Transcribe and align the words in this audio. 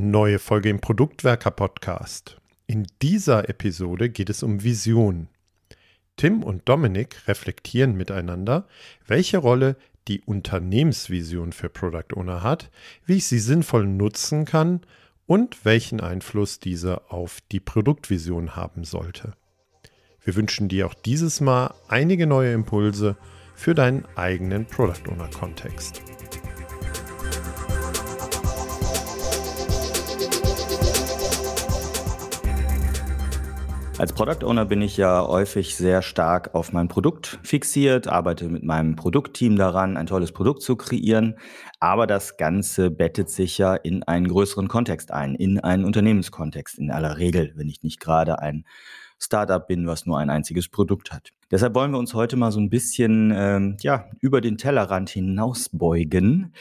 Neue 0.00 0.38
Folge 0.38 0.68
im 0.68 0.78
Produktwerker 0.78 1.50
Podcast. 1.50 2.40
In 2.68 2.86
dieser 3.02 3.48
Episode 3.48 4.10
geht 4.10 4.30
es 4.30 4.44
um 4.44 4.62
Vision. 4.62 5.26
Tim 6.16 6.44
und 6.44 6.68
Dominik 6.68 7.26
reflektieren 7.26 7.96
miteinander, 7.96 8.68
welche 9.08 9.38
Rolle 9.38 9.74
die 10.06 10.20
Unternehmensvision 10.20 11.50
für 11.50 11.68
Product 11.68 12.14
Owner 12.14 12.44
hat, 12.44 12.70
wie 13.06 13.16
ich 13.16 13.26
sie 13.26 13.40
sinnvoll 13.40 13.88
nutzen 13.88 14.44
kann 14.44 14.82
und 15.26 15.64
welchen 15.64 16.00
Einfluss 16.00 16.60
diese 16.60 17.10
auf 17.10 17.40
die 17.50 17.58
Produktvision 17.58 18.54
haben 18.54 18.84
sollte. 18.84 19.32
Wir 20.22 20.36
wünschen 20.36 20.68
dir 20.68 20.86
auch 20.86 20.94
dieses 20.94 21.40
Mal 21.40 21.74
einige 21.88 22.28
neue 22.28 22.52
Impulse 22.52 23.16
für 23.56 23.74
deinen 23.74 24.04
eigenen 24.14 24.64
Product 24.64 25.10
Owner 25.10 25.28
Kontext. 25.28 26.02
Als 33.98 34.12
Product 34.12 34.44
Owner 34.44 34.64
bin 34.64 34.80
ich 34.80 34.96
ja 34.96 35.26
häufig 35.26 35.74
sehr 35.74 36.02
stark 36.02 36.54
auf 36.54 36.72
mein 36.72 36.86
Produkt 36.86 37.40
fixiert, 37.42 38.06
arbeite 38.06 38.48
mit 38.48 38.62
meinem 38.62 38.94
Produktteam 38.94 39.56
daran, 39.56 39.96
ein 39.96 40.06
tolles 40.06 40.30
Produkt 40.30 40.62
zu 40.62 40.76
kreieren. 40.76 41.34
Aber 41.80 42.06
das 42.06 42.36
Ganze 42.36 42.92
bettet 42.92 43.28
sich 43.28 43.58
ja 43.58 43.74
in 43.74 44.04
einen 44.04 44.28
größeren 44.28 44.68
Kontext 44.68 45.10
ein, 45.10 45.34
in 45.34 45.58
einen 45.58 45.84
Unternehmenskontext 45.84 46.78
in 46.78 46.92
aller 46.92 47.18
Regel, 47.18 47.52
wenn 47.56 47.68
ich 47.68 47.82
nicht 47.82 47.98
gerade 47.98 48.38
ein 48.38 48.64
Startup 49.18 49.66
bin, 49.66 49.88
was 49.88 50.06
nur 50.06 50.16
ein 50.16 50.30
einziges 50.30 50.68
Produkt 50.68 51.10
hat. 51.10 51.30
Deshalb 51.50 51.74
wollen 51.74 51.90
wir 51.90 51.98
uns 51.98 52.14
heute 52.14 52.36
mal 52.36 52.52
so 52.52 52.60
ein 52.60 52.70
bisschen 52.70 53.32
ähm, 53.34 53.78
ja, 53.80 54.04
über 54.20 54.40
den 54.40 54.58
Tellerrand 54.58 55.10
hinausbeugen 55.10 56.54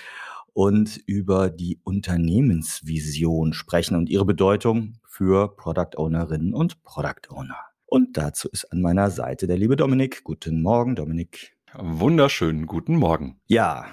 und 0.57 0.97
über 1.05 1.51
die 1.51 1.79
Unternehmensvision 1.83 3.53
sprechen 3.53 3.95
und 3.95 4.09
ihre 4.09 4.25
Bedeutung 4.25 4.95
für 5.07 5.55
Product 5.55 5.95
Ownerinnen 5.97 6.55
und 6.55 6.81
Product 6.81 7.29
Owner. 7.29 7.59
Und 7.85 8.17
dazu 8.17 8.49
ist 8.51 8.65
an 8.71 8.81
meiner 8.81 9.11
Seite 9.11 9.45
der 9.45 9.59
liebe 9.59 9.75
Dominik. 9.75 10.23
Guten 10.23 10.63
Morgen, 10.63 10.95
Dominik. 10.95 11.55
Wunderschönen 11.75 12.65
guten 12.65 12.95
Morgen. 12.95 13.39
Ja, 13.45 13.85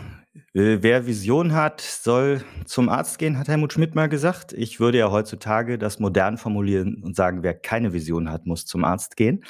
äh, 0.55 0.79
wer 0.81 1.07
Vision 1.07 1.53
hat, 1.53 1.83
soll 1.83 2.43
zum 2.65 2.89
Arzt 2.89 3.19
gehen, 3.19 3.39
hat 3.39 3.49
Helmut 3.49 3.75
Schmidt 3.75 3.95
mal 3.95 4.09
gesagt. 4.09 4.55
Ich 4.55 4.81
würde 4.81 4.97
ja 4.97 5.11
heutzutage 5.11 5.77
das 5.77 5.99
modern 5.99 6.39
formulieren 6.39 7.03
und 7.03 7.15
sagen, 7.15 7.43
wer 7.43 7.53
keine 7.53 7.93
Vision 7.93 8.31
hat, 8.31 8.47
muss 8.47 8.65
zum 8.65 8.85
Arzt 8.85 9.19
gehen. 9.19 9.45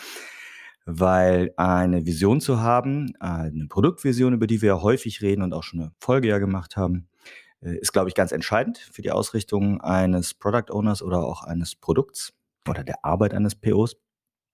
Weil 0.87 1.53
eine 1.57 2.05
Vision 2.05 2.41
zu 2.41 2.61
haben, 2.61 3.15
eine 3.19 3.67
Produktvision, 3.69 4.35
über 4.35 4.47
die 4.47 4.61
wir 4.61 4.69
ja 4.69 4.83
häufig 4.83 5.23
reden 5.23 5.43
und 5.43 5.55
auch 5.55 5.63
schon 5.63 5.81
eine 5.81 5.93
Folge 5.99 6.29
ja 6.29 6.39
gemacht 6.39 6.77
haben, 6.77 7.09
äh, 7.63 7.77
ist, 7.77 7.93
glaube 7.93 8.09
ich, 8.09 8.15
ganz 8.15 8.33
entscheidend 8.33 8.79
für 8.79 9.03
die 9.03 9.11
Ausrichtung 9.11 9.81
eines 9.81 10.35
Product 10.35 10.71
Owners 10.71 11.03
oder 11.03 11.25
auch 11.25 11.43
eines 11.43 11.75
Produkts 11.75 12.35
oder 12.69 12.85
der 12.85 13.05
Arbeit 13.05 13.35
eines 13.35 13.55
POs. 13.55 13.97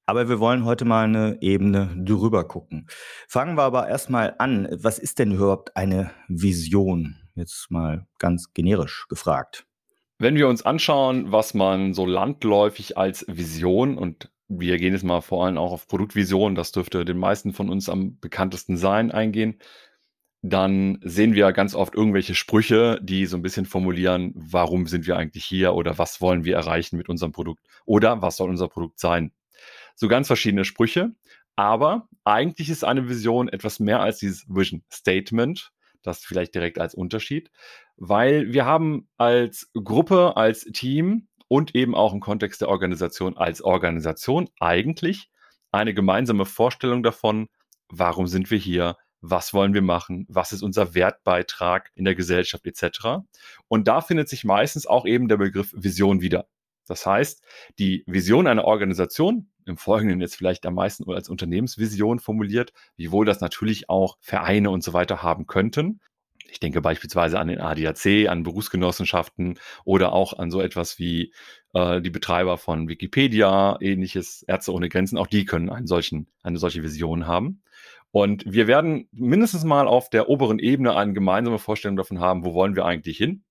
Aber 0.06 0.28
wir 0.28 0.40
wollen 0.40 0.64
heute 0.64 0.84
mal 0.84 1.04
eine 1.04 1.38
Ebene 1.40 1.96
drüber 1.96 2.44
gucken. 2.44 2.88
Fangen 3.28 3.56
wir 3.56 3.62
aber 3.62 3.88
erstmal 3.88 4.34
an. 4.38 4.68
Was 4.72 4.98
ist 4.98 5.18
denn 5.20 5.32
überhaupt 5.32 5.76
eine 5.76 6.10
Vision? 6.26 7.16
Jetzt 7.36 7.70
mal 7.70 8.06
ganz 8.18 8.52
generisch 8.52 9.06
gefragt. 9.08 9.66
Wenn 10.18 10.34
wir 10.34 10.48
uns 10.48 10.62
anschauen, 10.62 11.30
was 11.32 11.54
man 11.54 11.94
so 11.94 12.06
landläufig 12.06 12.98
als 12.98 13.24
Vision 13.28 13.96
und 13.96 14.30
wir 14.50 14.78
gehen 14.78 14.92
jetzt 14.92 15.04
mal 15.04 15.20
vor 15.20 15.46
allem 15.46 15.56
auch 15.56 15.72
auf 15.72 15.86
Produktvision, 15.86 16.56
das 16.56 16.72
dürfte 16.72 17.04
den 17.04 17.18
meisten 17.18 17.52
von 17.52 17.70
uns 17.70 17.88
am 17.88 18.18
bekanntesten 18.18 18.76
sein, 18.76 19.12
eingehen, 19.12 19.60
dann 20.42 20.98
sehen 21.02 21.34
wir 21.34 21.52
ganz 21.52 21.74
oft 21.74 21.94
irgendwelche 21.94 22.34
Sprüche, 22.34 22.98
die 23.02 23.26
so 23.26 23.36
ein 23.36 23.42
bisschen 23.42 23.66
formulieren, 23.66 24.32
warum 24.34 24.86
sind 24.86 25.06
wir 25.06 25.16
eigentlich 25.16 25.44
hier 25.44 25.74
oder 25.74 25.98
was 25.98 26.20
wollen 26.20 26.44
wir 26.44 26.56
erreichen 26.56 26.96
mit 26.96 27.08
unserem 27.08 27.32
Produkt 27.32 27.64
oder 27.84 28.22
was 28.22 28.36
soll 28.36 28.50
unser 28.50 28.68
Produkt 28.68 28.98
sein. 28.98 29.32
So 29.94 30.08
ganz 30.08 30.26
verschiedene 30.26 30.64
Sprüche, 30.64 31.14
aber 31.54 32.08
eigentlich 32.24 32.70
ist 32.70 32.84
eine 32.84 33.08
Vision 33.08 33.48
etwas 33.48 33.78
mehr 33.78 34.00
als 34.00 34.18
dieses 34.18 34.46
Vision 34.48 34.82
Statement, 34.90 35.72
das 36.02 36.24
vielleicht 36.24 36.54
direkt 36.54 36.78
als 36.78 36.94
Unterschied, 36.94 37.50
weil 37.96 38.52
wir 38.52 38.64
haben 38.64 39.08
als 39.16 39.70
Gruppe, 39.74 40.36
als 40.36 40.62
Team 40.64 41.28
und 41.50 41.74
eben 41.74 41.96
auch 41.96 42.12
im 42.12 42.20
Kontext 42.20 42.60
der 42.60 42.68
Organisation 42.68 43.36
als 43.36 43.60
Organisation 43.60 44.48
eigentlich 44.60 45.28
eine 45.72 45.92
gemeinsame 45.94 46.46
Vorstellung 46.46 47.02
davon, 47.02 47.48
warum 47.88 48.28
sind 48.28 48.52
wir 48.52 48.58
hier, 48.58 48.96
was 49.20 49.52
wollen 49.52 49.74
wir 49.74 49.82
machen, 49.82 50.26
was 50.28 50.52
ist 50.52 50.62
unser 50.62 50.94
Wertbeitrag 50.94 51.90
in 51.96 52.04
der 52.04 52.14
Gesellschaft 52.14 52.64
etc. 52.66 53.24
Und 53.66 53.88
da 53.88 54.00
findet 54.00 54.28
sich 54.28 54.44
meistens 54.44 54.86
auch 54.86 55.06
eben 55.06 55.26
der 55.26 55.38
Begriff 55.38 55.74
Vision 55.76 56.20
wieder. 56.20 56.46
Das 56.86 57.04
heißt, 57.04 57.42
die 57.80 58.04
Vision 58.06 58.46
einer 58.46 58.64
Organisation, 58.64 59.50
im 59.66 59.76
Folgenden 59.76 60.20
jetzt 60.20 60.36
vielleicht 60.36 60.64
am 60.66 60.74
meisten 60.74 61.10
als 61.10 61.28
Unternehmensvision 61.28 62.20
formuliert, 62.20 62.72
wiewohl 62.96 63.26
das 63.26 63.40
natürlich 63.40 63.90
auch 63.90 64.18
Vereine 64.20 64.70
und 64.70 64.84
so 64.84 64.92
weiter 64.92 65.20
haben 65.22 65.48
könnten. 65.48 66.00
Ich 66.50 66.60
denke 66.60 66.80
beispielsweise 66.80 67.38
an 67.38 67.48
den 67.48 67.60
ADAC, 67.60 68.28
an 68.28 68.42
Berufsgenossenschaften 68.42 69.58
oder 69.84 70.12
auch 70.12 70.38
an 70.38 70.50
so 70.50 70.60
etwas 70.60 70.98
wie 70.98 71.32
äh, 71.74 72.00
die 72.00 72.10
Betreiber 72.10 72.58
von 72.58 72.88
Wikipedia, 72.88 73.76
ähnliches 73.80 74.42
Ärzte 74.42 74.72
ohne 74.72 74.88
Grenzen. 74.88 75.18
Auch 75.18 75.26
die 75.26 75.44
können 75.44 75.70
einen 75.70 75.86
solchen, 75.86 76.26
eine 76.42 76.58
solche 76.58 76.82
Vision 76.82 77.26
haben. 77.26 77.62
Und 78.12 78.44
wir 78.46 78.66
werden 78.66 79.08
mindestens 79.12 79.64
mal 79.64 79.86
auf 79.86 80.10
der 80.10 80.28
oberen 80.28 80.58
Ebene 80.58 80.96
eine 80.96 81.12
gemeinsame 81.12 81.58
Vorstellung 81.58 81.96
davon 81.96 82.20
haben, 82.20 82.44
wo 82.44 82.54
wollen 82.54 82.74
wir 82.74 82.84
eigentlich 82.84 83.16
hin? 83.16 83.44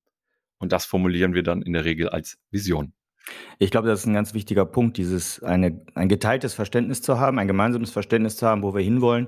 Und 0.57 0.73
das 0.73 0.85
formulieren 0.85 1.33
wir 1.33 1.43
dann 1.43 1.61
in 1.61 1.73
der 1.73 1.85
Regel 1.85 2.09
als 2.09 2.37
Vision. 2.51 2.93
Ich 3.59 3.71
glaube, 3.71 3.87
das 3.87 4.01
ist 4.01 4.05
ein 4.05 4.13
ganz 4.13 4.33
wichtiger 4.33 4.65
Punkt, 4.65 4.97
dieses 4.97 5.41
eine, 5.43 5.85
ein 5.95 6.09
geteiltes 6.09 6.53
Verständnis 6.53 7.01
zu 7.01 7.19
haben, 7.19 7.39
ein 7.39 7.47
gemeinsames 7.47 7.91
Verständnis 7.91 8.37
zu 8.37 8.47
haben, 8.47 8.63
wo 8.63 8.73
wir 8.73 8.81
hinwollen, 8.81 9.27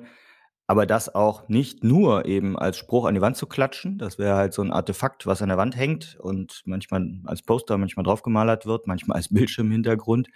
aber 0.72 0.86
das 0.86 1.14
auch 1.14 1.50
nicht 1.50 1.84
nur 1.84 2.26
eben 2.26 2.58
als 2.58 2.78
Spruch 2.78 3.04
an 3.04 3.14
die 3.14 3.20
Wand 3.20 3.36
zu 3.36 3.46
klatschen. 3.46 3.98
Das 3.98 4.18
wäre 4.18 4.38
halt 4.38 4.54
so 4.54 4.62
ein 4.62 4.72
Artefakt, 4.72 5.28
was 5.28 5.42
an 5.42 5.50
der 5.50 5.58
Wand 5.58 5.76
hängt 5.76 6.16
und 6.18 6.62
manchmal 6.64 7.20
als 7.26 7.42
Poster, 7.42 7.78
manchmal 7.78 8.06
draufgemalert 8.06 8.66
wird, 8.66 8.88
manchmal 8.88 9.18
als 9.18 9.28
Bildschirmhintergrund, 9.34 10.30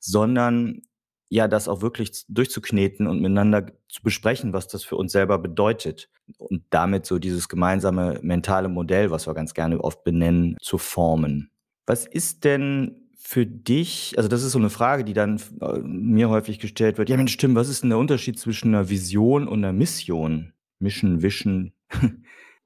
sondern 0.00 0.82
ja, 1.28 1.46
das 1.46 1.68
auch 1.68 1.82
wirklich 1.82 2.24
durchzukneten 2.26 3.06
und 3.06 3.20
miteinander 3.20 3.66
zu 3.88 4.02
besprechen, 4.02 4.52
was 4.52 4.66
das 4.66 4.82
für 4.82 4.96
uns 4.96 5.12
selber 5.12 5.38
bedeutet. 5.38 6.10
Und 6.38 6.64
damit 6.70 7.06
so 7.06 7.20
dieses 7.20 7.48
gemeinsame 7.48 8.18
mentale 8.22 8.68
Modell, 8.68 9.12
was 9.12 9.28
wir 9.28 9.34
ganz 9.34 9.54
gerne 9.54 9.78
oft 9.78 10.02
benennen, 10.02 10.56
zu 10.60 10.78
formen. 10.78 11.52
Was 11.86 12.06
ist 12.06 12.42
denn 12.42 13.09
für 13.22 13.46
dich, 13.46 14.14
also 14.16 14.28
das 14.28 14.42
ist 14.42 14.52
so 14.52 14.58
eine 14.58 14.70
Frage, 14.70 15.04
die 15.04 15.12
dann 15.12 15.40
äh, 15.60 15.78
mir 15.80 16.30
häufig 16.30 16.58
gestellt 16.58 16.96
wird. 16.96 17.10
Ja, 17.10 17.16
Mensch, 17.16 17.32
stimmt, 17.32 17.54
was 17.54 17.68
ist 17.68 17.82
denn 17.82 17.90
der 17.90 17.98
Unterschied 17.98 18.38
zwischen 18.38 18.74
einer 18.74 18.88
Vision 18.88 19.46
und 19.46 19.62
einer 19.62 19.74
Mission? 19.74 20.54
Mission, 20.78 21.22
Vision. 21.22 21.72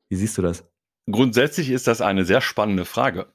Wie 0.09 0.16
siehst 0.16 0.38
du 0.38 0.42
das? 0.42 0.65
Grundsätzlich 1.10 1.70
ist 1.70 1.88
das 1.88 2.00
eine 2.00 2.25
sehr 2.25 2.41
spannende 2.41 2.84
Frage. 2.84 3.34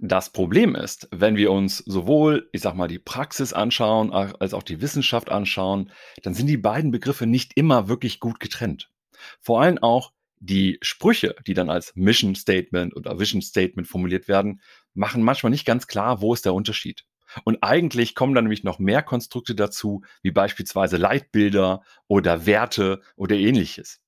Das 0.00 0.30
Problem 0.30 0.74
ist, 0.74 1.08
wenn 1.12 1.36
wir 1.36 1.52
uns 1.52 1.78
sowohl, 1.78 2.48
ich 2.52 2.62
sag 2.62 2.74
mal, 2.74 2.88
die 2.88 2.98
Praxis 2.98 3.52
anschauen, 3.52 4.12
als 4.12 4.52
auch 4.52 4.62
die 4.62 4.80
Wissenschaft 4.80 5.30
anschauen, 5.30 5.92
dann 6.22 6.34
sind 6.34 6.48
die 6.48 6.56
beiden 6.56 6.90
Begriffe 6.90 7.26
nicht 7.26 7.52
immer 7.56 7.88
wirklich 7.88 8.18
gut 8.20 8.40
getrennt. 8.40 8.90
Vor 9.40 9.62
allem 9.62 9.78
auch 9.78 10.12
die 10.38 10.78
Sprüche, 10.82 11.34
die 11.46 11.54
dann 11.54 11.70
als 11.70 11.94
Mission 11.94 12.34
Statement 12.34 12.94
oder 12.94 13.18
Vision 13.18 13.42
Statement 13.42 13.88
formuliert 13.88 14.28
werden, 14.28 14.60
machen 14.94 15.22
manchmal 15.22 15.50
nicht 15.50 15.64
ganz 15.64 15.86
klar, 15.86 16.20
wo 16.20 16.34
ist 16.34 16.44
der 16.44 16.54
Unterschied. 16.54 17.04
Und 17.44 17.62
eigentlich 17.62 18.14
kommen 18.14 18.34
dann 18.34 18.44
nämlich 18.44 18.64
noch 18.64 18.78
mehr 18.78 19.02
Konstrukte 19.02 19.54
dazu, 19.54 20.02
wie 20.22 20.30
beispielsweise 20.30 20.96
Leitbilder 20.96 21.82
oder 22.06 22.46
Werte 22.46 23.02
oder 23.16 23.36
ähnliches. 23.36 24.00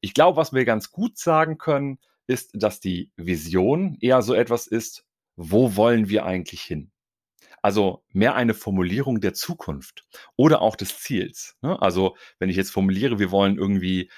Ich 0.00 0.14
glaube, 0.14 0.36
was 0.36 0.52
wir 0.52 0.64
ganz 0.64 0.90
gut 0.90 1.18
sagen 1.18 1.58
können, 1.58 1.98
ist, 2.26 2.50
dass 2.54 2.80
die 2.80 3.10
Vision 3.16 3.96
eher 4.00 4.22
so 4.22 4.34
etwas 4.34 4.66
ist, 4.66 5.04
wo 5.36 5.76
wollen 5.76 6.08
wir 6.08 6.24
eigentlich 6.24 6.62
hin? 6.62 6.92
Also 7.62 8.04
mehr 8.12 8.34
eine 8.34 8.54
Formulierung 8.54 9.20
der 9.20 9.34
Zukunft 9.34 10.04
oder 10.36 10.62
auch 10.62 10.74
des 10.74 10.98
Ziels. 10.98 11.56
Ne? 11.62 11.80
Also 11.80 12.16
wenn 12.38 12.50
ich 12.50 12.56
jetzt 12.56 12.72
formuliere, 12.72 13.20
wir 13.20 13.30
wollen 13.30 13.56
irgendwie 13.56 14.10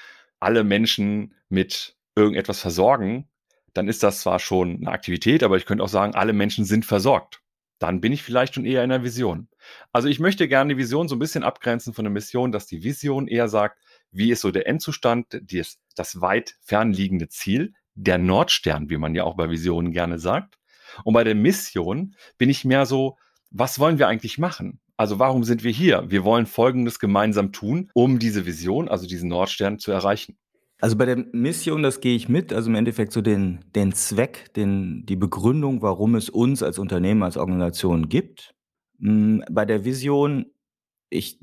alle 0.45 0.65
Menschen 0.65 1.35
mit 1.49 1.97
irgendetwas 2.15 2.61
versorgen, 2.61 3.29
dann 3.73 3.89
ist 3.89 4.03
das 4.03 4.21
zwar 4.21 4.39
schon 4.39 4.77
eine 4.77 4.91
Aktivität, 4.91 5.43
aber 5.43 5.57
ich 5.57 5.67
könnte 5.67 5.83
auch 5.83 5.89
sagen, 5.89 6.15
alle 6.15 6.33
Menschen 6.33 6.65
sind 6.65 6.85
versorgt. 6.85 7.41
Dann 7.81 8.01
bin 8.01 8.13
ich 8.13 8.23
vielleicht 8.23 8.55
schon 8.55 8.65
eher 8.65 8.85
in 8.85 8.93
einer 8.93 9.03
Vision. 9.03 9.49
Also 9.93 10.07
ich 10.09 10.21
möchte 10.21 10.47
gerne 10.47 10.75
die 10.75 10.79
Vision 10.79 11.09
so 11.09 11.17
ein 11.17 11.19
bisschen 11.19 11.43
abgrenzen 11.43 11.93
von 11.93 12.05
der 12.05 12.13
Mission, 12.13 12.53
dass 12.53 12.67
die 12.67 12.85
Vision 12.85 13.27
eher 13.27 13.49
sagt, 13.49 13.83
wie 14.13 14.31
ist 14.31 14.43
so 14.43 14.53
der 14.53 14.69
Endzustand, 14.69 15.41
das, 15.43 15.79
das 15.97 16.21
weit 16.21 16.55
fernliegende 16.61 17.29
Ziel, 17.29 17.73
der 17.95 18.19
Nordstern, 18.19 18.91
wie 18.91 18.97
man 18.97 19.15
ja 19.15 19.25
auch 19.25 19.37
bei 19.37 19.51
Visionen 19.51 19.93
gerne 19.93 20.19
sagt. 20.19 20.59
Und 21.03 21.15
bei 21.15 21.25
der 21.25 21.35
Mission 21.35 22.15
bin 22.39 22.51
ich 22.51 22.65
mehr 22.65 22.87
so, 22.87 23.19
was 23.51 23.79
wollen 23.79 23.99
wir 23.99 24.09
eigentlich 24.09 24.39
machen? 24.39 24.81
Also 24.97 25.19
warum 25.19 25.45
sind 25.45 25.65
wir 25.65 25.73
hier? 25.73 26.05
Wir 26.09 26.25
wollen 26.25 26.47
Folgendes 26.47 26.99
gemeinsam 26.99 27.53
tun, 27.53 27.91
um 27.95 28.19
diese 28.19 28.47
Vision, 28.47 28.89
also 28.89 29.07
diesen 29.07 29.29
Nordstern 29.29 29.79
zu 29.79 29.91
erreichen. 29.91 30.37
Also 30.81 30.97
bei 30.97 31.07
der 31.07 31.17
Mission, 31.33 31.83
das 31.83 32.01
gehe 32.01 32.15
ich 32.15 32.29
mit, 32.29 32.53
also 32.53 32.69
im 32.69 32.77
Endeffekt 32.77 33.13
so 33.13 33.23
den, 33.23 33.65
den 33.75 33.93
Zweck, 33.93 34.53
den, 34.55 35.07
die 35.07 35.17
Begründung, 35.17 35.83
warum 35.83 36.15
es 36.15 36.29
uns 36.29 36.63
als 36.63 36.79
Unternehmen, 36.79 37.23
als 37.23 37.37
Organisation 37.37 38.09
gibt. 38.09 38.55
Hm, 39.01 39.45
bei 39.51 39.65
der 39.65 39.85
Vision, 39.85 40.47
ich, 41.11 41.39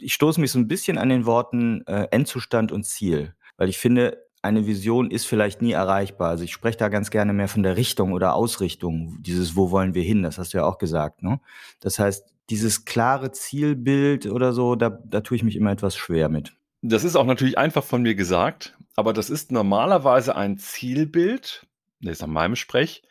ich 0.00 0.14
stoße 0.14 0.40
mich 0.40 0.50
so 0.50 0.58
ein 0.58 0.68
bisschen 0.68 0.98
an 0.98 1.08
den 1.08 1.26
Worten 1.26 1.82
äh, 1.86 2.08
Endzustand 2.10 2.72
und 2.72 2.84
Ziel, 2.84 3.34
weil 3.56 3.68
ich 3.68 3.78
finde, 3.78 4.24
eine 4.42 4.66
Vision 4.66 5.10
ist 5.10 5.26
vielleicht 5.26 5.60
nie 5.60 5.72
erreichbar. 5.72 6.30
Also 6.30 6.44
ich 6.44 6.52
spreche 6.52 6.78
da 6.78 6.88
ganz 6.88 7.10
gerne 7.10 7.32
mehr 7.32 7.48
von 7.48 7.64
der 7.64 7.76
Richtung 7.76 8.12
oder 8.12 8.34
Ausrichtung, 8.34 9.18
dieses 9.20 9.56
Wo 9.56 9.70
wollen 9.70 9.94
wir 9.94 10.04
hin, 10.04 10.22
das 10.22 10.38
hast 10.38 10.54
du 10.54 10.58
ja 10.58 10.64
auch 10.64 10.78
gesagt. 10.78 11.22
Ne? 11.22 11.40
Das 11.80 11.98
heißt, 11.98 12.35
dieses 12.50 12.84
klare 12.84 13.32
Zielbild 13.32 14.26
oder 14.26 14.52
so, 14.52 14.76
da, 14.76 14.90
da 14.90 15.20
tue 15.20 15.36
ich 15.36 15.42
mich 15.42 15.56
immer 15.56 15.72
etwas 15.72 15.96
schwer 15.96 16.28
mit. 16.28 16.56
Das 16.82 17.04
ist 17.04 17.16
auch 17.16 17.24
natürlich 17.24 17.58
einfach 17.58 17.82
von 17.82 18.02
mir 18.02 18.14
gesagt, 18.14 18.76
aber 18.94 19.12
das 19.12 19.30
ist 19.30 19.50
normalerweise 19.50 20.36
ein 20.36 20.58
Zielbild, 20.58 21.66
das 22.00 22.18
ist 22.18 22.22
an 22.22 22.30
meinem 22.30 22.56
Sprech, 22.56 23.02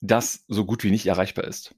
das 0.00 0.44
so 0.48 0.64
gut 0.64 0.82
wie 0.82 0.90
nicht 0.90 1.06
erreichbar 1.06 1.44
ist. 1.44 1.74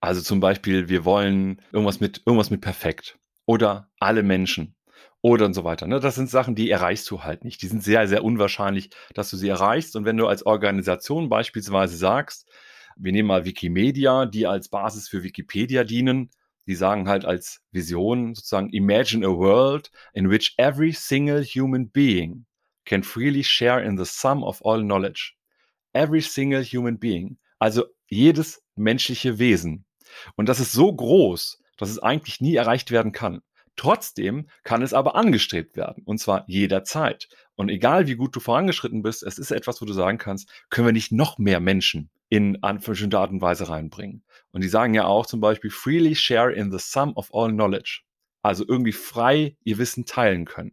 Also 0.00 0.22
zum 0.22 0.40
Beispiel, 0.40 0.88
wir 0.88 1.04
wollen 1.04 1.60
irgendwas 1.72 2.00
mit, 2.00 2.22
irgendwas 2.24 2.50
mit 2.50 2.60
perfekt 2.60 3.18
oder 3.46 3.90
alle 4.00 4.22
Menschen 4.22 4.74
oder 5.22 5.46
und 5.46 5.54
so 5.54 5.64
weiter. 5.64 5.86
Ne? 5.86 6.00
Das 6.00 6.14
sind 6.14 6.30
Sachen, 6.30 6.54
die 6.54 6.70
erreichst 6.70 7.10
du 7.10 7.22
halt 7.22 7.44
nicht. 7.44 7.62
Die 7.62 7.66
sind 7.66 7.82
sehr, 7.82 8.06
sehr 8.06 8.24
unwahrscheinlich, 8.24 8.90
dass 9.14 9.30
du 9.30 9.36
sie 9.36 9.48
erreichst. 9.48 9.96
Und 9.96 10.04
wenn 10.04 10.16
du 10.16 10.26
als 10.26 10.46
Organisation 10.46 11.28
beispielsweise 11.28 11.96
sagst, 11.96 12.48
wir 12.96 13.12
nehmen 13.12 13.28
mal 13.28 13.44
Wikimedia, 13.44 14.26
die 14.26 14.46
als 14.46 14.68
Basis 14.68 15.08
für 15.08 15.22
Wikipedia 15.22 15.84
dienen, 15.84 16.30
die 16.68 16.74
sagen 16.74 17.08
halt 17.08 17.24
als 17.24 17.62
Vision 17.72 18.34
sozusagen, 18.34 18.70
imagine 18.70 19.26
a 19.26 19.30
world 19.30 19.90
in 20.12 20.28
which 20.28 20.54
every 20.58 20.92
single 20.92 21.42
human 21.42 21.88
being 21.88 22.44
can 22.84 23.02
freely 23.02 23.42
share 23.42 23.82
in 23.82 23.96
the 23.96 24.04
sum 24.04 24.44
of 24.44 24.64
all 24.64 24.82
knowledge. 24.82 25.34
Every 25.94 26.20
single 26.20 26.62
human 26.62 26.98
being. 26.98 27.38
Also 27.58 27.86
jedes 28.06 28.62
menschliche 28.76 29.38
Wesen. 29.38 29.86
Und 30.36 30.48
das 30.48 30.60
ist 30.60 30.72
so 30.72 30.94
groß, 30.94 31.58
dass 31.78 31.88
es 31.88 31.98
eigentlich 31.98 32.40
nie 32.42 32.56
erreicht 32.56 32.90
werden 32.90 33.12
kann. 33.12 33.40
Trotzdem 33.76 34.48
kann 34.62 34.82
es 34.82 34.92
aber 34.92 35.14
angestrebt 35.14 35.76
werden, 35.76 36.02
und 36.04 36.18
zwar 36.18 36.44
jederzeit. 36.48 37.28
Und 37.54 37.70
egal 37.70 38.08
wie 38.08 38.16
gut 38.16 38.36
du 38.36 38.40
vorangeschritten 38.40 39.02
bist, 39.02 39.22
es 39.22 39.38
ist 39.38 39.52
etwas, 39.52 39.80
wo 39.80 39.86
du 39.86 39.92
sagen 39.94 40.18
kannst, 40.18 40.50
können 40.68 40.88
wir 40.88 40.92
nicht 40.92 41.12
noch 41.12 41.38
mehr 41.38 41.60
Menschen 41.60 42.10
in 42.28 42.58
bestimmte 42.60 43.18
Art 43.18 43.30
und 43.30 43.40
Weise 43.40 43.68
reinbringen. 43.68 44.22
Und 44.52 44.62
die 44.62 44.68
sagen 44.68 44.94
ja 44.94 45.04
auch 45.04 45.26
zum 45.26 45.40
Beispiel, 45.40 45.70
freely 45.70 46.14
share 46.14 46.52
in 46.52 46.70
the 46.70 46.78
sum 46.78 47.12
of 47.16 47.34
all 47.34 47.50
knowledge. 47.50 48.02
Also 48.42 48.64
irgendwie 48.66 48.92
frei 48.92 49.56
ihr 49.64 49.78
Wissen 49.78 50.04
teilen 50.04 50.44
können. 50.44 50.72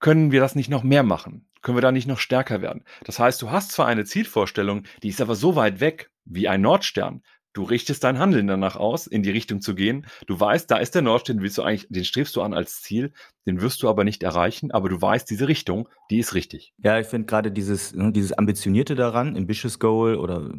Können 0.00 0.32
wir 0.32 0.40
das 0.40 0.54
nicht 0.54 0.68
noch 0.68 0.82
mehr 0.82 1.02
machen? 1.02 1.48
Können 1.62 1.78
wir 1.78 1.82
da 1.82 1.92
nicht 1.92 2.06
noch 2.06 2.18
stärker 2.18 2.60
werden? 2.60 2.84
Das 3.04 3.18
heißt, 3.18 3.40
du 3.40 3.50
hast 3.50 3.72
zwar 3.72 3.86
eine 3.86 4.04
Zielvorstellung, 4.04 4.84
die 5.02 5.08
ist 5.08 5.20
aber 5.20 5.34
so 5.34 5.56
weit 5.56 5.80
weg 5.80 6.10
wie 6.26 6.48
ein 6.48 6.60
Nordstern, 6.60 7.22
Du 7.54 7.62
richtest 7.62 8.02
dein 8.02 8.18
Handeln 8.18 8.48
danach 8.48 8.74
aus, 8.74 9.06
in 9.06 9.22
die 9.22 9.30
Richtung 9.30 9.60
zu 9.60 9.76
gehen. 9.76 10.06
Du 10.26 10.38
weißt, 10.38 10.68
da 10.68 10.76
ist 10.76 10.96
der 10.96 11.02
Nordstern, 11.02 11.40
willst 11.40 11.56
du 11.56 11.62
eigentlich, 11.62 11.86
den 11.88 12.04
strebst 12.04 12.34
du 12.34 12.42
an 12.42 12.52
als 12.52 12.82
Ziel, 12.82 13.12
den 13.46 13.60
wirst 13.60 13.82
du 13.82 13.88
aber 13.88 14.02
nicht 14.02 14.24
erreichen, 14.24 14.72
aber 14.72 14.88
du 14.88 15.00
weißt, 15.00 15.30
diese 15.30 15.46
Richtung, 15.46 15.88
die 16.10 16.18
ist 16.18 16.34
richtig. 16.34 16.74
Ja, 16.78 16.98
ich 16.98 17.06
finde 17.06 17.26
gerade 17.26 17.52
dieses, 17.52 17.94
ne, 17.94 18.10
dieses 18.10 18.32
Ambitionierte 18.32 18.96
daran, 18.96 19.36
Ambitious 19.36 19.78
Goal 19.78 20.16
oder 20.16 20.50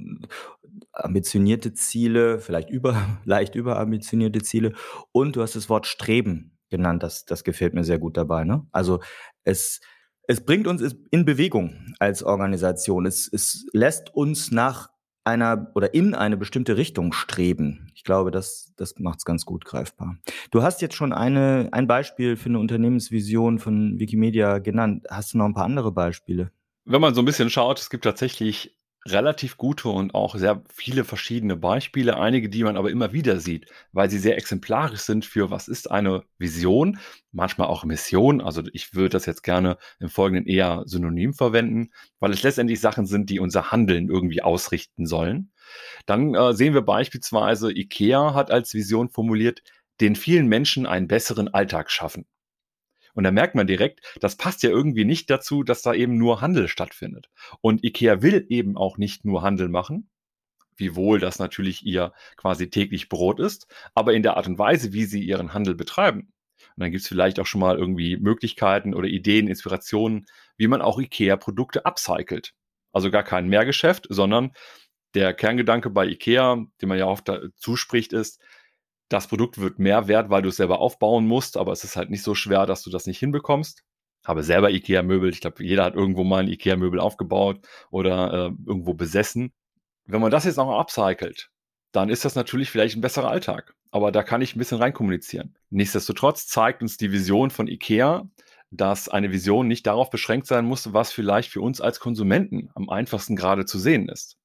ambitionierte 0.93 1.73
Ziele, 1.73 2.39
vielleicht 2.39 2.69
über, 2.69 3.19
leicht 3.25 3.55
überambitionierte 3.55 4.41
Ziele. 4.41 4.73
Und 5.11 5.35
du 5.35 5.41
hast 5.41 5.57
das 5.57 5.69
Wort 5.69 5.87
Streben 5.87 6.57
genannt, 6.69 7.03
das, 7.03 7.25
das 7.25 7.43
gefällt 7.43 7.73
mir 7.73 7.83
sehr 7.83 7.99
gut 7.99 8.15
dabei. 8.15 8.45
Ne? 8.45 8.65
Also 8.71 9.01
es, 9.43 9.81
es 10.27 10.45
bringt 10.45 10.65
uns 10.65 10.95
in 11.11 11.25
Bewegung 11.25 11.93
als 11.99 12.23
Organisation. 12.23 13.05
Es, 13.05 13.29
es 13.31 13.65
lässt 13.73 14.15
uns 14.15 14.51
nach 14.51 14.94
einer 15.25 15.71
oder 15.73 15.93
in 15.93 16.13
eine 16.13 16.37
bestimmte 16.37 16.77
Richtung 16.77 17.11
streben. 17.11 17.91
Ich 17.95 18.03
glaube, 18.03 18.31
das, 18.31 18.73
das 18.77 18.97
macht 18.99 19.19
es 19.19 19.25
ganz 19.25 19.45
gut 19.45 19.65
greifbar. 19.65 20.17
Du 20.51 20.61
hast 20.61 20.81
jetzt 20.81 20.95
schon 20.95 21.13
eine, 21.13 21.69
ein 21.71 21.87
Beispiel 21.87 22.37
für 22.37 22.49
eine 22.49 22.59
Unternehmensvision 22.59 23.59
von 23.59 23.99
Wikimedia 23.99 24.59
genannt. 24.59 25.05
Hast 25.09 25.33
du 25.33 25.39
noch 25.39 25.45
ein 25.45 25.53
paar 25.53 25.65
andere 25.65 25.91
Beispiele? 25.91 26.51
Wenn 26.85 27.01
man 27.01 27.15
so 27.15 27.21
ein 27.21 27.25
bisschen 27.25 27.49
schaut, 27.49 27.79
es 27.79 27.89
gibt 27.89 28.03
tatsächlich 28.03 28.77
relativ 29.07 29.57
gute 29.57 29.89
und 29.89 30.15
auch 30.15 30.35
sehr 30.35 30.63
viele 30.73 31.03
verschiedene 31.03 31.55
Beispiele, 31.55 32.17
einige, 32.17 32.49
die 32.49 32.63
man 32.63 32.75
aber 32.75 32.89
immer 32.89 33.13
wieder 33.13 33.39
sieht, 33.39 33.67
weil 33.91 34.09
sie 34.09 34.17
sehr 34.17 34.37
exemplarisch 34.37 35.01
sind 35.01 35.25
für 35.25 35.51
was 35.51 35.67
ist 35.67 35.91
eine 35.91 36.23
Vision, 36.39 36.99
manchmal 37.31 37.67
auch 37.67 37.83
Mission. 37.83 38.41
Also 38.41 38.63
ich 38.73 38.95
würde 38.95 39.09
das 39.09 39.27
jetzt 39.27 39.43
gerne 39.43 39.77
im 39.99 40.09
Folgenden 40.09 40.47
eher 40.47 40.83
synonym 40.85 41.33
verwenden, 41.33 41.91
weil 42.19 42.31
es 42.31 42.41
letztendlich 42.41 42.79
Sachen 42.79 43.05
sind, 43.05 43.29
die 43.29 43.39
unser 43.39 43.71
Handeln 43.71 44.09
irgendwie 44.09 44.41
ausrichten 44.41 45.05
sollen. 45.05 45.51
Dann 46.07 46.33
äh, 46.33 46.53
sehen 46.53 46.73
wir 46.73 46.81
beispielsweise, 46.81 47.71
IKEA 47.71 48.33
hat 48.33 48.49
als 48.49 48.73
Vision 48.73 49.09
formuliert, 49.09 49.61
den 50.01 50.15
vielen 50.15 50.47
Menschen 50.47 50.85
einen 50.87 51.07
besseren 51.07 51.53
Alltag 51.53 51.91
schaffen. 51.91 52.25
Und 53.15 53.23
da 53.23 53.31
merkt 53.31 53.55
man 53.55 53.65
direkt, 53.65 54.01
das 54.19 54.35
passt 54.35 54.61
ja 54.61 54.69
irgendwie 54.69 55.05
nicht 55.05 55.29
dazu, 55.29 55.63
dass 55.63 55.81
da 55.81 55.93
eben 55.93 56.17
nur 56.17 56.41
Handel 56.41 56.67
stattfindet. 56.67 57.29
Und 57.61 57.83
IKEA 57.83 58.21
will 58.21 58.45
eben 58.49 58.77
auch 58.77 58.97
nicht 58.97 59.25
nur 59.25 59.41
Handel 59.41 59.69
machen, 59.69 60.09
wiewohl 60.77 61.19
das 61.19 61.39
natürlich 61.39 61.85
ihr 61.85 62.13
quasi 62.35 62.69
täglich 62.69 63.09
Brot 63.09 63.39
ist, 63.39 63.67
aber 63.95 64.13
in 64.13 64.21
der 64.21 64.37
Art 64.37 64.47
und 64.47 64.59
Weise, 64.59 64.93
wie 64.93 65.05
sie 65.05 65.23
ihren 65.23 65.53
Handel 65.53 65.75
betreiben. 65.75 66.33
Und 66.75 66.81
dann 66.81 66.91
gibt 66.91 67.01
es 67.03 67.07
vielleicht 67.07 67.39
auch 67.39 67.45
schon 67.45 67.61
mal 67.61 67.77
irgendwie 67.77 68.17
Möglichkeiten 68.17 68.93
oder 68.93 69.07
Ideen, 69.07 69.47
Inspirationen, 69.47 70.25
wie 70.57 70.67
man 70.67 70.81
auch 70.81 70.99
IKEA-Produkte 70.99 71.85
upcycelt. 71.85 72.53
Also 72.91 73.11
gar 73.11 73.23
kein 73.23 73.47
Mehrgeschäft, 73.47 74.07
sondern 74.09 74.51
der 75.13 75.33
Kerngedanke 75.33 75.89
bei 75.89 76.05
IKEA, 76.05 76.65
den 76.81 76.89
man 76.89 76.97
ja 76.97 77.05
oft 77.05 77.31
zuspricht, 77.55 78.11
ist, 78.11 78.41
das 79.09 79.27
Produkt 79.27 79.59
wird 79.59 79.79
mehr 79.79 80.07
wert, 80.07 80.29
weil 80.29 80.41
du 80.41 80.49
es 80.49 80.57
selber 80.57 80.79
aufbauen 80.79 81.27
musst, 81.27 81.57
aber 81.57 81.71
es 81.71 81.83
ist 81.83 81.95
halt 81.95 82.09
nicht 82.09 82.23
so 82.23 82.35
schwer, 82.35 82.65
dass 82.65 82.81
du 82.83 82.89
das 82.89 83.05
nicht 83.05 83.19
hinbekommst. 83.19 83.83
Habe 84.25 84.43
selber 84.43 84.71
IKEA-Möbel. 84.71 85.29
Ich 85.29 85.41
glaube, 85.41 85.63
jeder 85.63 85.83
hat 85.83 85.95
irgendwo 85.95 86.23
mal 86.23 86.39
ein 86.39 86.47
IKEA-Möbel 86.47 86.99
aufgebaut 86.99 87.59
oder 87.91 88.33
äh, 88.33 88.51
irgendwo 88.65 88.95
besessen. 88.95 89.53
Wenn 90.05 90.21
man 90.21 90.31
das 90.31 90.45
jetzt 90.45 90.57
noch 90.57 90.79
upcycelt, 90.79 91.49
dann 91.91 92.09
ist 92.09 92.25
das 92.25 92.35
natürlich 92.35 92.71
vielleicht 92.71 92.97
ein 92.97 93.01
besserer 93.01 93.29
Alltag. 93.29 93.75
Aber 93.91 94.11
da 94.11 94.23
kann 94.23 94.41
ich 94.41 94.55
ein 94.55 94.59
bisschen 94.59 94.79
reinkommunizieren. 94.79 95.55
Nichtsdestotrotz 95.69 96.47
zeigt 96.47 96.81
uns 96.81 96.97
die 96.97 97.11
Vision 97.11 97.51
von 97.51 97.67
IKEA, 97.67 98.27
dass 98.71 99.07
eine 99.07 99.31
Vision 99.31 99.67
nicht 99.67 99.87
darauf 99.87 100.09
beschränkt 100.09 100.47
sein 100.47 100.65
muss, 100.65 100.91
was 100.91 101.11
vielleicht 101.11 101.51
für 101.51 101.61
uns 101.61 101.79
als 101.79 101.99
Konsumenten 101.99 102.69
am 102.73 102.89
einfachsten 102.89 103.35
gerade 103.35 103.65
zu 103.65 103.79
sehen 103.79 104.09
ist. 104.09 104.37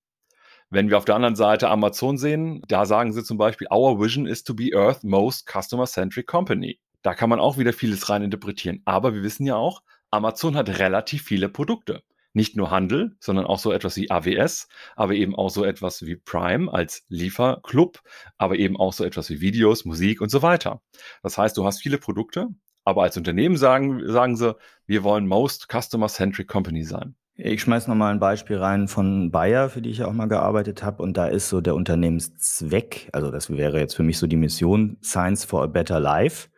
Wenn 0.73 0.89
wir 0.89 0.99
auf 0.99 1.05
der 1.05 1.17
anderen 1.17 1.35
Seite 1.35 1.69
Amazon 1.69 2.17
sehen, 2.17 2.63
da 2.69 2.87
sagen 2.87 3.13
sie 3.13 3.25
zum 3.25 3.39
Beispiel, 3.39 3.67
Our 3.73 4.01
vision 4.01 4.27
is 4.29 4.45
to 4.45 4.55
be 4.55 4.71
Earth's 4.73 5.03
most 5.03 5.51
customer-centric 5.51 6.29
company. 6.29 6.79
Da 7.03 7.15
kann 7.15 7.29
man 7.29 7.41
auch 7.41 7.59
wieder 7.59 7.73
vieles 7.73 8.09
rein 8.09 8.23
interpretieren. 8.23 8.81
Aber 8.85 9.13
wir 9.13 9.25
wissen 9.25 9.45
ja 9.45 9.57
auch, 9.57 9.83
Amazon 10.13 10.57
hat 10.57 10.69
relativ 10.79 11.25
viele 11.25 11.49
Produkte. 11.49 12.05
Nicht 12.35 12.55
nur 12.55 12.71
Handel, 12.71 13.17
sondern 13.19 13.47
auch 13.47 13.59
so 13.59 13.73
etwas 13.73 13.97
wie 13.97 14.13
AWS, 14.13 14.69
aber 14.95 15.15
eben 15.15 15.35
auch 15.35 15.51
so 15.51 15.65
etwas 15.65 16.07
wie 16.07 16.15
Prime 16.15 16.73
als 16.73 17.05
Lieferclub, 17.09 18.01
aber 18.39 18.57
eben 18.57 18.77
auch 18.77 18.93
so 18.93 19.03
etwas 19.05 19.29
wie 19.29 19.41
Videos, 19.41 19.85
Musik 19.85 20.21
und 20.21 20.31
so 20.31 20.41
weiter. 20.41 20.83
Das 21.25 21.37
heißt, 21.37 21.57
du 21.57 21.65
hast 21.67 21.81
viele 21.81 21.99
Produkte, 21.99 22.47
aber 22.85 23.03
als 23.03 23.17
Unternehmen 23.17 23.57
sagen, 23.57 24.09
sagen 24.09 24.37
sie, 24.37 24.55
wir 24.87 25.03
wollen 25.03 25.27
most 25.27 25.67
customer-centric 25.69 26.47
company 26.47 26.85
sein. 26.85 27.17
Ich 27.43 27.63
schmeiß 27.63 27.89
noch 27.89 27.95
mal 27.95 28.11
ein 28.11 28.21
Beispiel 28.21 28.59
rein 28.59 28.87
von 28.87 29.31
Bayer, 29.31 29.71
für 29.71 29.81
die 29.81 29.89
ich 29.89 29.99
ja 29.99 30.07
auch 30.07 30.13
mal 30.13 30.27
gearbeitet 30.27 30.83
habe. 30.83 31.03
Und 31.03 31.17
da 31.17 31.27
ist 31.27 31.49
so 31.49 31.63
der 31.63 31.75
Unternehmenszweck, 31.75 33.09
also 33.15 33.31
das 33.31 33.49
wäre 33.49 33.81
jetzt 33.81 33.97
für 33.97 34.03
mich 34.03 34.19
so 34.19 34.27
die 34.27 34.37
Mission, 34.37 34.99
Science 35.03 35.47
for 35.47 35.63
a 35.63 35.67
Better 35.67 36.01
Life. 36.01 36.51